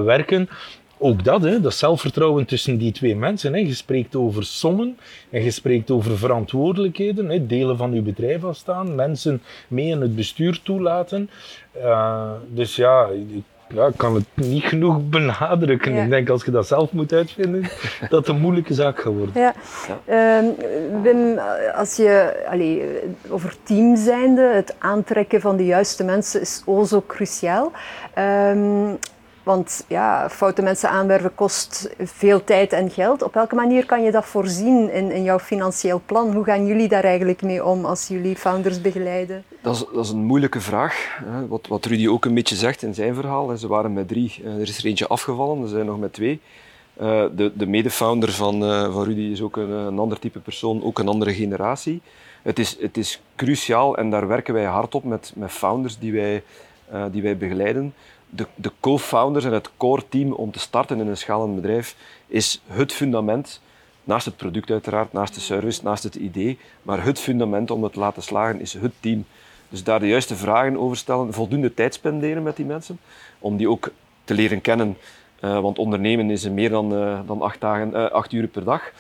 werken 0.04 0.50
ook 0.98 1.24
dat, 1.24 1.42
hè, 1.42 1.62
dat 1.62 1.74
zelfvertrouwen 1.74 2.46
tussen 2.46 2.78
die 2.78 2.92
twee 2.92 3.16
mensen. 3.16 3.54
Hè. 3.54 3.60
Je 3.60 3.74
spreekt 3.74 4.16
over 4.16 4.46
sommen 4.46 4.98
en 5.30 5.44
je 5.44 5.52
spreekt 5.52 5.92
over 5.92 6.18
verantwoordelijkheden. 6.18 7.30
Hè, 7.30 7.46
delen 7.46 7.78
van 7.78 7.94
je 7.94 8.02
bedrijf 8.02 8.44
afstaan, 8.44 8.96
mensen 8.96 9.42
mee 9.68 9.88
in 9.88 10.02
het 10.02 10.16
bestuur 10.16 10.60
toelaten. 10.64 11.30
Uh, 11.76 12.32
dus 12.54 12.76
ja, 12.76 13.08
ik 13.08 13.44
ja, 13.74 13.92
kan 13.96 14.16
het 14.16 14.26
niet 14.34 14.64
genoeg 14.64 15.10
benadrukken. 15.10 15.96
Ik 15.96 16.10
denk 16.10 16.30
als 16.30 16.46
je 16.46 16.52
dat 16.52 16.68
zelf 16.68 16.92
moet 16.92 17.14
uitvinden, 17.14 17.62
dat 18.10 18.20
het 18.20 18.28
een 18.28 18.42
moeilijke 18.42 18.74
zaak 18.74 19.00
gaat 19.00 19.14
worden. 19.14 19.42
Ja. 19.42 19.54
ja. 20.08 20.42
Uh, 20.42 20.50
Wim, 21.02 21.40
als 21.76 21.96
je 21.96 22.44
allee, 22.50 22.84
over 23.30 23.56
team 23.64 23.96
zijnde, 23.96 24.42
het 24.42 24.76
aantrekken 24.78 25.42
van 25.42 25.58
de 25.58 25.66
juiste 25.66 26.04
mensen 26.04 26.42
is 26.42 26.62
o 26.66 26.84
zo 26.84 27.04
cruciaal. 27.08 27.72
Uh, 28.18 28.92
want 29.48 29.86
ja, 29.88 30.30
foute 30.30 30.62
mensen 30.62 30.90
aanwerven 30.90 31.36
kost 31.36 31.90
veel 32.00 32.44
tijd 32.44 32.74
en 32.74 32.90
geld. 32.90 33.22
Op 33.22 33.34
welke 33.34 33.56
manier 33.56 33.86
kan 33.86 34.04
je 34.04 34.12
dat 34.12 34.26
voorzien 34.26 34.92
in, 34.94 35.12
in 35.12 35.24
jouw 35.24 35.40
financieel 35.40 36.02
plan? 36.06 36.34
Hoe 36.34 36.44
gaan 36.44 36.66
jullie 36.66 36.88
daar 36.88 37.04
eigenlijk 37.04 37.42
mee 37.42 37.66
om 37.66 37.86
als 37.86 38.08
jullie 38.08 38.36
founders 38.36 38.82
begeleiden? 38.82 39.44
Dat 39.62 39.76
is, 39.76 39.86
dat 39.94 40.06
is 40.06 40.12
een 40.12 40.26
moeilijke 40.26 40.62
vraag. 40.62 41.20
Wat, 41.48 41.68
wat 41.68 41.86
Rudy 41.86 42.08
ook 42.08 42.26
een 42.26 42.34
beetje 42.34 42.56
zegt 42.56 42.82
in 42.82 42.94
zijn 42.94 43.16
verhaal. 43.16 43.58
Ze 43.58 43.68
waren 43.68 43.94
met 43.94 44.08
drie, 44.08 44.42
er 44.44 44.62
is 44.62 44.78
er 44.78 44.86
eentje 44.86 45.08
afgevallen, 45.08 45.62
er 45.62 45.70
zijn 45.70 45.86
nog 45.86 46.00
met 46.00 46.14
twee. 46.14 46.42
Eh, 46.98 47.26
de, 47.36 47.52
de 47.56 47.68
mede-founder 47.68 48.32
van, 48.32 48.64
uh, 48.64 48.94
van 48.94 49.04
Rudy 49.04 49.22
is 49.32 49.42
ook 49.42 49.58
een, 49.58 49.70
een 49.70 50.00
ander 50.00 50.20
type 50.20 50.40
persoon, 50.40 50.84
ook 50.84 51.00
een 51.00 51.08
andere 51.08 51.34
generatie. 51.34 52.02
Het 52.42 52.60
is, 52.60 52.78
het 52.80 52.98
is 52.98 53.22
cruciaal 53.36 53.98
en 53.98 54.10
daar 54.10 54.28
werken 54.28 54.54
wij 54.54 54.66
hard 54.66 54.96
op 54.96 55.04
met, 55.04 55.32
met 55.36 55.52
founders 55.52 56.00
die 56.00 56.14
wij, 56.14 56.44
die 57.12 57.22
wij 57.22 57.38
begeleiden 57.38 57.94
de, 58.30 58.48
de 58.56 58.72
co-founders 58.80 59.46
en 59.46 59.54
het 59.54 59.70
core 59.78 60.04
team 60.10 60.32
om 60.32 60.52
te 60.52 60.60
starten 60.60 61.00
in 61.00 61.08
een 61.08 61.18
schalend 61.18 61.56
bedrijf 61.56 61.96
is 62.28 62.62
het 62.66 62.94
fundament. 62.94 63.62
Naast 64.04 64.26
het 64.26 64.38
product 64.38 64.72
uiteraard, 64.72 65.14
naast 65.14 65.34
de 65.34 65.40
service, 65.40 65.84
naast 65.84 66.04
het 66.04 66.16
idee. 66.16 66.58
Maar 66.82 67.04
het 67.04 67.20
fundament 67.20 67.72
om 67.72 67.84
het 67.84 67.94
te 67.94 68.00
laten 68.00 68.24
slagen 68.24 68.62
is 68.62 68.74
het 68.74 68.94
team. 69.00 69.26
Dus 69.70 69.84
daar 69.84 70.00
de 70.00 70.08
juiste 70.08 70.36
vragen 70.36 70.78
over 70.78 70.98
stellen, 70.98 71.34
voldoende 71.34 71.74
tijd 71.74 71.94
spenderen 71.94 72.44
met 72.44 72.56
die 72.56 72.66
mensen. 72.66 73.00
Om 73.40 73.58
die 73.58 73.70
ook 73.70 73.92
te 74.24 74.34
leren 74.34 74.62
kennen. 74.62 74.98
Uh, 75.42 75.60
want 75.60 75.78
ondernemen 75.78 76.30
is 76.30 76.50
meer 76.50 76.70
dan, 76.70 76.94
uh, 76.94 77.20
dan 77.26 77.42
acht, 77.42 77.62
dagen, 77.62 77.90
uh, 77.94 78.06
acht 78.06 78.32
uur 78.32 78.48
per 78.48 78.64
dag. 78.64 78.92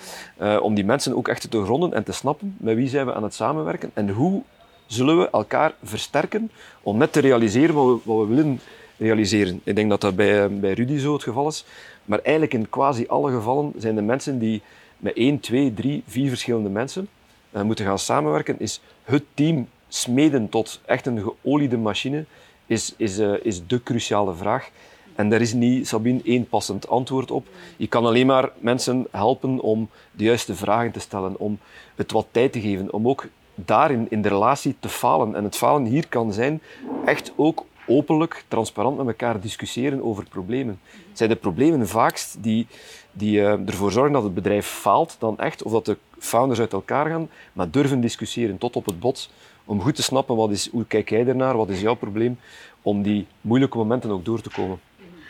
om 0.61 0.73
die 0.73 0.85
mensen 0.85 1.15
ook 1.15 1.27
echt 1.27 1.51
te 1.51 1.63
gronden 1.63 1.93
en 1.93 2.03
te 2.03 2.11
snappen 2.11 2.55
met 2.59 2.75
wie 2.75 2.87
zijn 2.87 3.05
we 3.05 3.13
aan 3.13 3.23
het 3.23 3.33
samenwerken 3.33 3.91
en 3.93 4.09
hoe 4.09 4.43
zullen 4.85 5.17
we 5.17 5.29
elkaar 5.29 5.73
versterken 5.83 6.51
om 6.81 6.97
net 6.97 7.13
te 7.13 7.19
realiseren 7.19 7.75
wat 7.75 8.01
we 8.03 8.25
willen 8.27 8.59
realiseren. 8.97 9.61
Ik 9.63 9.75
denk 9.75 9.89
dat 9.89 10.01
dat 10.01 10.15
bij, 10.15 10.49
bij 10.49 10.73
Rudy 10.73 10.97
zo 10.97 11.13
het 11.13 11.23
geval 11.23 11.47
is. 11.47 11.65
Maar 12.05 12.19
eigenlijk 12.19 12.53
in 12.53 12.69
quasi 12.69 13.05
alle 13.07 13.31
gevallen 13.31 13.73
zijn 13.77 13.95
de 13.95 14.01
mensen 14.01 14.39
die 14.39 14.61
met 14.97 15.13
één, 15.13 15.39
twee, 15.39 15.73
drie, 15.73 16.03
vier 16.07 16.29
verschillende 16.29 16.69
mensen 16.69 17.09
uh, 17.51 17.61
moeten 17.61 17.85
gaan 17.85 17.99
samenwerken, 17.99 18.59
is 18.59 18.81
het 19.03 19.23
team 19.33 19.67
smeden 19.87 20.49
tot 20.49 20.81
echt 20.85 21.05
een 21.05 21.21
geoliede 21.21 21.77
machine 21.77 22.25
is, 22.65 22.93
is, 22.97 23.19
uh, 23.19 23.33
is 23.41 23.67
de 23.67 23.83
cruciale 23.83 24.35
vraag. 24.35 24.69
En 25.15 25.29
daar 25.29 25.41
is 25.41 25.53
niet, 25.53 25.87
Sabine, 25.87 26.21
één 26.23 26.47
passend 26.47 26.89
antwoord 26.89 27.31
op. 27.31 27.47
Je 27.77 27.87
kan 27.87 28.05
alleen 28.05 28.25
maar 28.25 28.51
mensen 28.57 29.07
helpen 29.11 29.59
om 29.59 29.89
de 30.11 30.23
juiste 30.23 30.55
vragen 30.55 30.91
te 30.91 30.99
stellen, 30.99 31.39
om 31.39 31.59
het 31.95 32.11
wat 32.11 32.27
tijd 32.31 32.51
te 32.51 32.61
geven, 32.61 32.93
om 32.93 33.07
ook 33.07 33.25
daarin 33.55 34.07
in 34.09 34.21
de 34.21 34.29
relatie 34.29 34.75
te 34.79 34.89
falen. 34.89 35.35
En 35.35 35.43
het 35.43 35.55
falen 35.55 35.85
hier 35.85 36.07
kan 36.07 36.33
zijn 36.33 36.61
echt 37.05 37.33
ook 37.35 37.65
openlijk, 37.87 38.43
transparant 38.47 38.97
met 38.97 39.07
elkaar 39.07 39.39
discussiëren 39.39 40.03
over 40.03 40.25
problemen. 40.29 40.79
Het 41.09 41.17
zijn 41.17 41.29
de 41.29 41.35
problemen 41.35 41.87
vaakst 41.87 42.43
die, 42.43 42.67
die 43.11 43.39
uh, 43.39 43.67
ervoor 43.67 43.91
zorgen 43.91 44.13
dat 44.13 44.23
het 44.23 44.33
bedrijf 44.33 44.67
faalt 44.67 45.15
dan 45.19 45.39
echt, 45.39 45.63
of 45.63 45.71
dat 45.71 45.85
de 45.85 45.97
founders 46.19 46.59
uit 46.59 46.73
elkaar 46.73 47.09
gaan, 47.09 47.29
maar 47.53 47.71
durven 47.71 48.01
discussiëren 48.01 48.57
tot 48.57 48.75
op 48.75 48.85
het 48.85 48.99
bot, 48.99 49.29
om 49.65 49.81
goed 49.81 49.95
te 49.95 50.03
snappen 50.03 50.35
wat 50.35 50.51
is, 50.51 50.69
hoe 50.71 50.85
kijk 50.85 51.09
jij 51.09 51.27
ernaar, 51.27 51.57
wat 51.57 51.69
is 51.69 51.81
jouw 51.81 51.95
probleem, 51.95 52.39
om 52.81 53.01
die 53.01 53.27
moeilijke 53.41 53.77
momenten 53.77 54.11
ook 54.11 54.25
door 54.25 54.41
te 54.41 54.49
komen. 54.49 54.79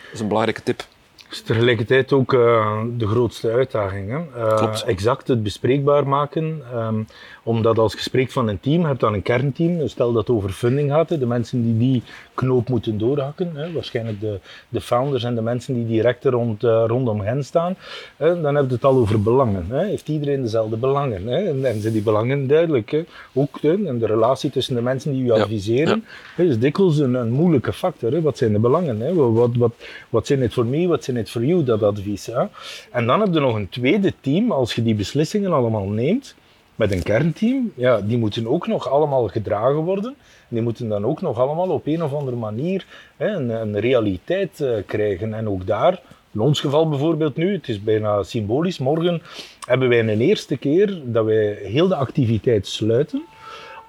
Dat 0.04 0.14
is 0.14 0.20
een 0.20 0.28
belangrijke 0.28 0.64
tip. 0.64 0.78
Dat 0.78 1.36
is 1.36 1.42
tegelijkertijd 1.42 2.14
ook 2.14 2.34
uh, 2.34 2.82
de 2.98 3.08
grootste 3.08 3.52
uitdaging. 3.52 4.10
Hè? 4.10 4.18
Uh, 4.18 4.82
exact 4.86 5.28
het 5.28 5.44
bespreekbaar 5.44 6.08
maken. 6.08 6.62
Um, 6.76 7.08
omdat 7.48 7.78
als 7.78 7.94
je 7.94 8.00
spreekt 8.00 8.34
van 8.34 8.48
een 8.48 8.60
team, 8.60 8.86
heb 8.86 8.94
je 8.94 9.00
dan 9.00 9.14
een 9.14 9.22
kernteam. 9.22 9.78
Dus 9.78 9.92
stel 9.92 10.14
dat 10.14 10.28
het 10.28 10.36
over 10.36 10.50
funding 10.50 10.92
gaat, 10.92 11.20
de 11.20 11.26
mensen 11.26 11.64
die 11.64 11.78
die 11.78 12.04
knoop 12.34 12.70
moeten 12.70 12.98
doorhakken. 12.98 13.52
Hè? 13.56 13.72
Waarschijnlijk 13.72 14.20
de, 14.20 14.40
de 14.70 14.82
founders 14.82 15.24
en 15.24 15.36
de 15.36 15.42
mensen 15.42 15.74
die 15.74 15.88
direct 15.88 16.26
rond, 16.26 16.64
uh, 16.64 16.84
rondom 16.88 17.22
hen 17.22 17.44
staan. 17.44 17.76
Hè? 18.18 18.42
Dan 18.42 18.56
heb 18.56 18.68
je 18.68 18.74
het 18.74 18.84
al 18.84 18.96
over 18.96 19.22
belangen. 19.22 19.66
Hè? 19.70 19.86
Heeft 19.86 20.08
iedereen 20.08 20.42
dezelfde 20.42 20.78
belangen? 20.78 21.28
Hè? 21.28 21.38
En, 21.38 21.66
en 21.66 21.82
zijn 21.82 21.94
die 21.94 22.02
belangen 22.02 22.48
duidelijk? 22.48 22.92
Hè? 22.92 23.04
Ook 23.34 23.62
hè? 23.62 23.86
en 23.86 24.00
de 24.00 24.06
relatie 24.06 24.50
tussen 24.50 24.76
de 24.76 24.82
mensen 24.82 25.12
die 25.12 25.24
u 25.24 25.32
adviseren 25.32 26.04
ja. 26.38 26.44
is 26.44 26.60
dikwijls 26.60 26.98
een, 26.98 27.14
een 27.14 27.32
moeilijke 27.32 27.74
factor. 27.74 28.12
Hè? 28.12 28.22
Wat 28.22 28.38
zijn 28.38 28.52
de 28.52 28.60
belangen? 28.60 29.00
Hè? 29.00 29.14
Wat, 29.14 29.56
wat, 29.56 29.74
wat 30.10 30.28
zijn 30.28 30.42
het 30.42 30.54
voor 30.54 30.66
mij, 30.66 30.88
wat 30.88 31.04
zijn 31.04 31.18
het 31.18 31.30
voor 31.30 31.46
jou, 31.46 31.64
dat 31.64 31.84
advies? 31.84 32.26
Hè? 32.26 32.44
En 32.92 33.06
dan 33.06 33.20
heb 33.20 33.34
je 33.34 33.40
nog 33.40 33.56
een 33.56 33.70
tweede 33.70 34.14
team, 34.22 34.52
als 34.52 34.76
je 34.76 34.84
die 34.84 34.96
beslissingen 34.96 35.54
allemaal 35.54 35.88
neemt 35.88 36.36
met 36.78 36.92
een 36.92 37.04
kernteam, 37.04 37.72
ja, 37.76 38.02
die 38.02 38.18
moeten 38.18 38.48
ook 38.48 38.68
nog 38.68 38.90
allemaal 38.90 39.28
gedragen 39.28 39.76
worden. 39.76 40.16
Die 40.48 40.62
moeten 40.62 40.90
dan 40.90 41.06
ook 41.06 41.22
nog 41.22 41.40
allemaal 41.40 41.70
op 41.70 41.88
een 41.88 42.04
of 42.04 42.14
andere 42.14 42.38
manier 42.38 42.86
hè, 43.18 43.28
een, 43.28 43.50
een, 43.50 43.80
realiteit 43.80 44.60
uh, 44.60 44.78
krijgen. 44.86 45.34
En 45.34 45.50
ook 45.50 45.68
daar, 45.68 46.02
in 46.34 46.40
ons 46.40 46.60
geval 46.60 46.90
bijvoorbeeld 46.90 47.36
nu, 47.36 47.54
het 47.54 47.70
is 47.70 47.84
bijna 47.84 48.24
symbolisch, 48.24 48.78
morgen 48.78 49.22
hebben 49.68 49.90
wij 49.90 50.00
een 50.00 50.22
eerste 50.22 50.58
keer 50.58 51.02
dat 51.06 51.26
wij 51.26 51.58
heel 51.64 51.88
de 51.88 51.96
activiteit 51.96 52.68
sluiten, 52.68 53.26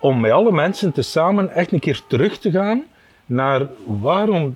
om 0.00 0.20
met 0.20 0.30
alle 0.30 0.52
mensen 0.52 0.92
tezamen 0.92 1.50
echt 1.50 1.72
een 1.72 1.78
keer 1.78 2.00
terug 2.08 2.38
te 2.38 2.50
gaan 2.50 2.84
naar 3.26 3.68
waarom 3.86 4.54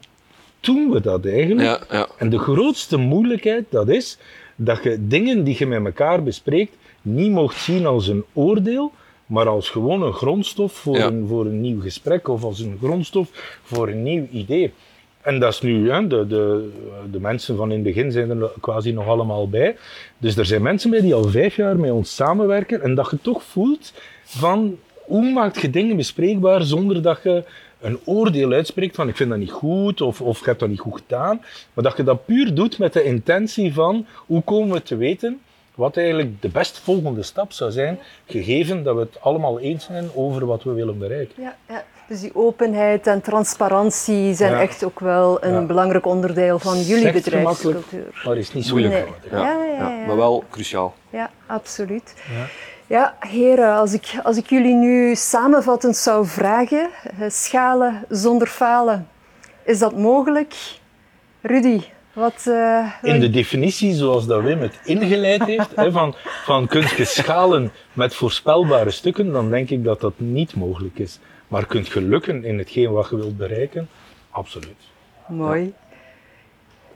doen 0.60 0.90
we 0.90 1.00
dat 1.00 1.26
eigenlijk? 1.26 1.86
Ja, 1.90 1.96
ja. 1.96 2.08
En 2.18 2.30
de 2.30 2.38
grootste 2.38 2.96
moeilijkheid, 2.96 3.64
dat 3.70 3.88
is 3.88 4.18
dat 4.56 4.82
je 4.82 5.06
dingen 5.06 5.44
die 5.44 5.56
je 5.58 5.66
met 5.66 5.84
elkaar 5.84 6.22
bespreekt, 6.22 6.76
niet 7.02 7.30
mocht 7.30 7.60
zien 7.60 7.86
als 7.86 8.08
een 8.08 8.24
oordeel, 8.32 8.92
maar 9.26 9.48
als 9.48 9.70
gewoon 9.70 10.02
een 10.02 10.12
grondstof 10.12 10.72
voor, 10.72 10.98
een, 10.98 11.26
voor 11.26 11.46
een 11.46 11.60
nieuw 11.60 11.80
gesprek 11.80 12.28
of 12.28 12.44
als 12.44 12.60
een 12.60 12.78
grondstof 12.82 13.58
voor 13.62 13.88
een 13.88 14.02
nieuw 14.02 14.26
idee. 14.30 14.72
En 15.22 15.40
dat 15.40 15.52
is 15.52 15.60
nu, 15.60 15.90
hè, 15.90 16.06
de, 16.06 16.26
de, 16.26 16.70
de 17.10 17.20
mensen 17.20 17.56
van 17.56 17.68
in 17.68 17.74
het 17.74 17.94
begin 17.94 18.12
zijn 18.12 18.30
er 18.30 18.50
quasi 18.60 18.92
nog 18.92 19.06
allemaal 19.06 19.48
bij. 19.48 19.76
Dus 20.18 20.36
er 20.36 20.46
zijn 20.46 20.62
mensen 20.62 20.90
bij 20.90 21.00
die 21.00 21.14
al 21.14 21.24
vijf 21.24 21.56
jaar 21.56 21.76
met 21.76 21.90
ons 21.90 22.14
samenwerken 22.14 22.82
en 22.82 22.94
dat 22.94 23.10
je 23.10 23.18
toch 23.22 23.42
voelt 23.42 23.92
van 24.24 24.78
hoe 25.04 25.32
maak 25.32 25.56
je 25.56 25.70
dingen 25.70 25.96
bespreekbaar 25.96 26.62
zonder 26.62 27.02
dat 27.02 27.20
je 27.22 27.44
een 27.80 27.98
oordeel 28.04 28.52
uitspreekt 28.52 28.94
van 28.94 29.08
ik 29.08 29.16
vind 29.16 29.30
dat 29.30 29.38
niet 29.38 29.50
goed 29.50 30.00
of, 30.00 30.20
of 30.20 30.38
je 30.38 30.44
hebt 30.44 30.60
dat 30.60 30.68
niet 30.68 30.80
goed 30.80 31.00
gedaan. 31.00 31.40
Maar 31.74 31.84
dat 31.84 31.96
je 31.96 32.02
dat 32.02 32.24
puur 32.24 32.54
doet 32.54 32.78
met 32.78 32.92
de 32.92 33.04
intentie 33.04 33.74
van 33.74 34.06
hoe 34.26 34.42
komen 34.42 34.74
we 34.74 34.82
te 34.82 34.96
weten 34.96 35.40
wat 35.74 35.96
eigenlijk 35.96 36.42
de 36.42 36.48
best 36.48 36.78
volgende 36.78 37.22
stap 37.22 37.52
zou 37.52 37.70
zijn, 37.70 37.98
gegeven 38.26 38.82
dat 38.82 38.94
we 38.94 39.00
het 39.00 39.20
allemaal 39.20 39.60
eens 39.60 39.84
zijn 39.84 40.10
over 40.14 40.46
wat 40.46 40.62
we 40.62 40.72
willen 40.72 40.98
bereiken. 40.98 41.42
Ja, 41.42 41.56
ja. 41.68 41.84
Dus 42.08 42.20
die 42.20 42.34
openheid 42.34 43.06
en 43.06 43.20
transparantie 43.20 44.34
zijn 44.34 44.54
echt 44.54 44.84
ook 44.84 45.00
wel 45.00 45.44
een 45.44 45.66
belangrijk 45.66 46.06
onderdeel 46.06 46.58
van 46.58 46.80
jullie 46.80 47.12
bedrijfscultuur. 47.12 48.22
Maar 48.24 48.36
is 48.36 48.52
niet 48.52 48.66
zo 48.66 48.74
moeilijk. 48.74 49.08
Nee. 49.30 49.40
Ja. 49.40 49.64
Ja, 49.78 50.06
maar 50.06 50.16
wel 50.16 50.44
cruciaal. 50.50 50.94
Ja, 51.10 51.30
absoluut. 51.46 52.14
Ja, 52.86 53.16
heren, 53.20 53.74
als 53.74 53.92
ik, 53.92 54.14
als 54.22 54.36
ik 54.36 54.48
jullie 54.48 54.74
nu 54.74 55.14
samenvattend 55.14 55.96
zou 55.96 56.26
vragen, 56.26 56.90
eh, 57.02 57.28
schalen 57.28 58.04
zonder 58.08 58.46
falen, 58.46 59.08
is 59.64 59.78
dat 59.78 59.96
mogelijk? 59.96 60.54
Rudy, 61.40 61.82
wat, 62.12 62.44
uh, 62.48 62.92
In 63.02 63.20
de 63.20 63.30
definitie 63.30 63.94
zoals 63.94 64.26
dat 64.26 64.42
Wim 64.42 64.60
het 64.60 64.80
ingeleid 64.84 65.44
heeft, 65.44 65.76
hè, 65.76 65.92
van, 65.92 66.14
van 66.44 66.66
kunt 66.66 66.90
je 66.90 67.04
schalen 67.04 67.72
met 67.92 68.14
voorspelbare 68.14 68.90
stukken, 68.90 69.32
dan 69.32 69.50
denk 69.50 69.70
ik 69.70 69.84
dat 69.84 70.00
dat 70.00 70.12
niet 70.16 70.54
mogelijk 70.54 70.98
is. 70.98 71.18
Maar 71.48 71.66
kunt 71.66 71.88
je 71.88 72.00
lukken 72.00 72.44
in 72.44 72.58
hetgeen 72.58 72.92
wat 72.92 73.08
je 73.10 73.16
wilt 73.16 73.36
bereiken? 73.36 73.88
Absoluut. 74.30 74.90
Mooi. 75.28 75.74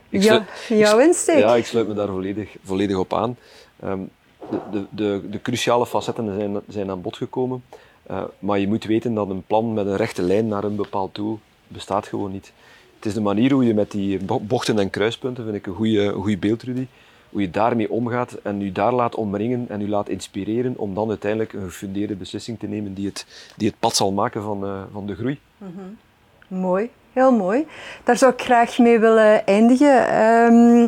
Ja. 0.09 0.45
jouw 0.67 0.99
insteek? 0.99 1.39
Ja, 1.39 1.55
ik 1.55 1.65
sluit 1.65 1.87
me 1.87 1.93
daar 1.93 2.07
volledig, 2.07 2.55
volledig 2.63 2.97
op 2.97 3.13
aan. 3.13 3.37
Um, 3.83 4.09
de, 4.49 4.59
de, 4.71 4.85
de, 4.89 5.29
de, 5.29 5.41
cruciale 5.41 5.85
facetten 5.85 6.35
zijn, 6.39 6.57
zijn 6.67 6.89
aan 6.89 7.01
bod 7.01 7.17
gekomen. 7.17 7.63
Uh, 8.11 8.23
maar 8.39 8.59
je 8.59 8.67
moet 8.67 8.83
weten 8.83 9.13
dat 9.13 9.29
een 9.29 9.43
plan 9.47 9.73
met 9.73 9.85
een 9.85 9.95
rechte 9.95 10.21
lijn 10.21 10.47
naar 10.47 10.63
een 10.63 10.75
bepaald 10.75 11.15
doel 11.15 11.39
bestaat 11.67 12.07
gewoon 12.07 12.31
niet. 12.31 12.51
Het 12.97 13.05
is 13.05 13.13
de 13.13 13.21
manier 13.21 13.51
hoe 13.51 13.65
je 13.65 13.73
met 13.73 13.91
die 13.91 14.19
bochten 14.41 14.79
en 14.79 14.89
kruispunten, 14.89 15.43
vind 15.43 15.55
ik 15.55 15.67
een 15.67 15.73
goede, 15.73 16.11
goede 16.11 16.37
beeld, 16.37 16.63
Rudy, 16.63 16.87
hoe 17.29 17.41
je 17.41 17.49
daarmee 17.49 17.91
omgaat 17.91 18.33
en 18.33 18.59
je 18.59 18.71
daar 18.71 18.93
laat 18.93 19.15
omringen 19.15 19.65
en 19.69 19.79
je 19.79 19.87
laat 19.87 20.09
inspireren 20.09 20.73
om 20.77 20.93
dan 20.93 21.09
uiteindelijk 21.09 21.53
een 21.53 21.61
gefundeerde 21.61 22.15
beslissing 22.15 22.59
te 22.59 22.67
nemen 22.67 22.93
die 22.93 23.05
het, 23.05 23.25
die 23.55 23.67
het 23.67 23.79
pad 23.79 23.95
zal 23.95 24.11
maken 24.11 24.41
van, 24.43 24.63
uh, 24.63 24.81
van 24.91 25.05
de 25.05 25.15
groei. 25.15 25.39
-hmm. 25.57 25.97
Mooi, 26.47 26.89
heel 27.13 27.31
mooi. 27.31 27.65
Daar 28.03 28.17
zou 28.17 28.33
ik 28.33 28.41
graag 28.41 28.77
mee 28.77 28.99
willen 28.99 29.45
eindigen. 29.45 30.23
Um, 30.23 30.85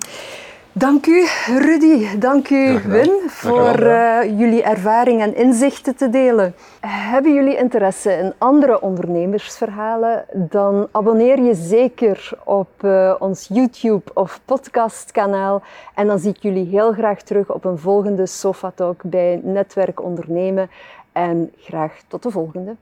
Dank 0.79 1.05
u, 1.05 1.25
Rudy. 1.45 2.17
Dank 2.17 2.49
u, 2.49 2.79
Wim, 2.85 3.29
voor 3.29 3.79
uh, 3.79 4.39
jullie 4.39 4.63
ervaring 4.63 5.21
en 5.21 5.35
inzichten 5.35 5.95
te 5.95 6.09
delen. 6.09 6.55
Hebben 6.79 7.33
jullie 7.33 7.57
interesse 7.57 8.11
in 8.11 8.33
andere 8.37 8.81
ondernemersverhalen? 8.81 10.25
Dan 10.33 10.87
abonneer 10.91 11.39
je 11.41 11.53
zeker 11.53 12.31
op 12.43 12.69
uh, 12.81 13.15
ons 13.19 13.47
YouTube 13.53 14.11
of 14.13 14.39
podcastkanaal. 14.45 15.61
En 15.95 16.07
dan 16.07 16.19
zie 16.19 16.29
ik 16.29 16.41
jullie 16.41 16.65
heel 16.65 16.91
graag 16.91 17.21
terug 17.21 17.53
op 17.53 17.65
een 17.65 17.77
volgende 17.77 18.25
Sofa 18.25 18.71
Talk 18.75 19.01
bij 19.03 19.39
Netwerk 19.43 20.03
Ondernemen. 20.03 20.69
En 21.11 21.51
graag 21.57 22.01
tot 22.07 22.23
de 22.23 22.31
volgende. 22.31 22.75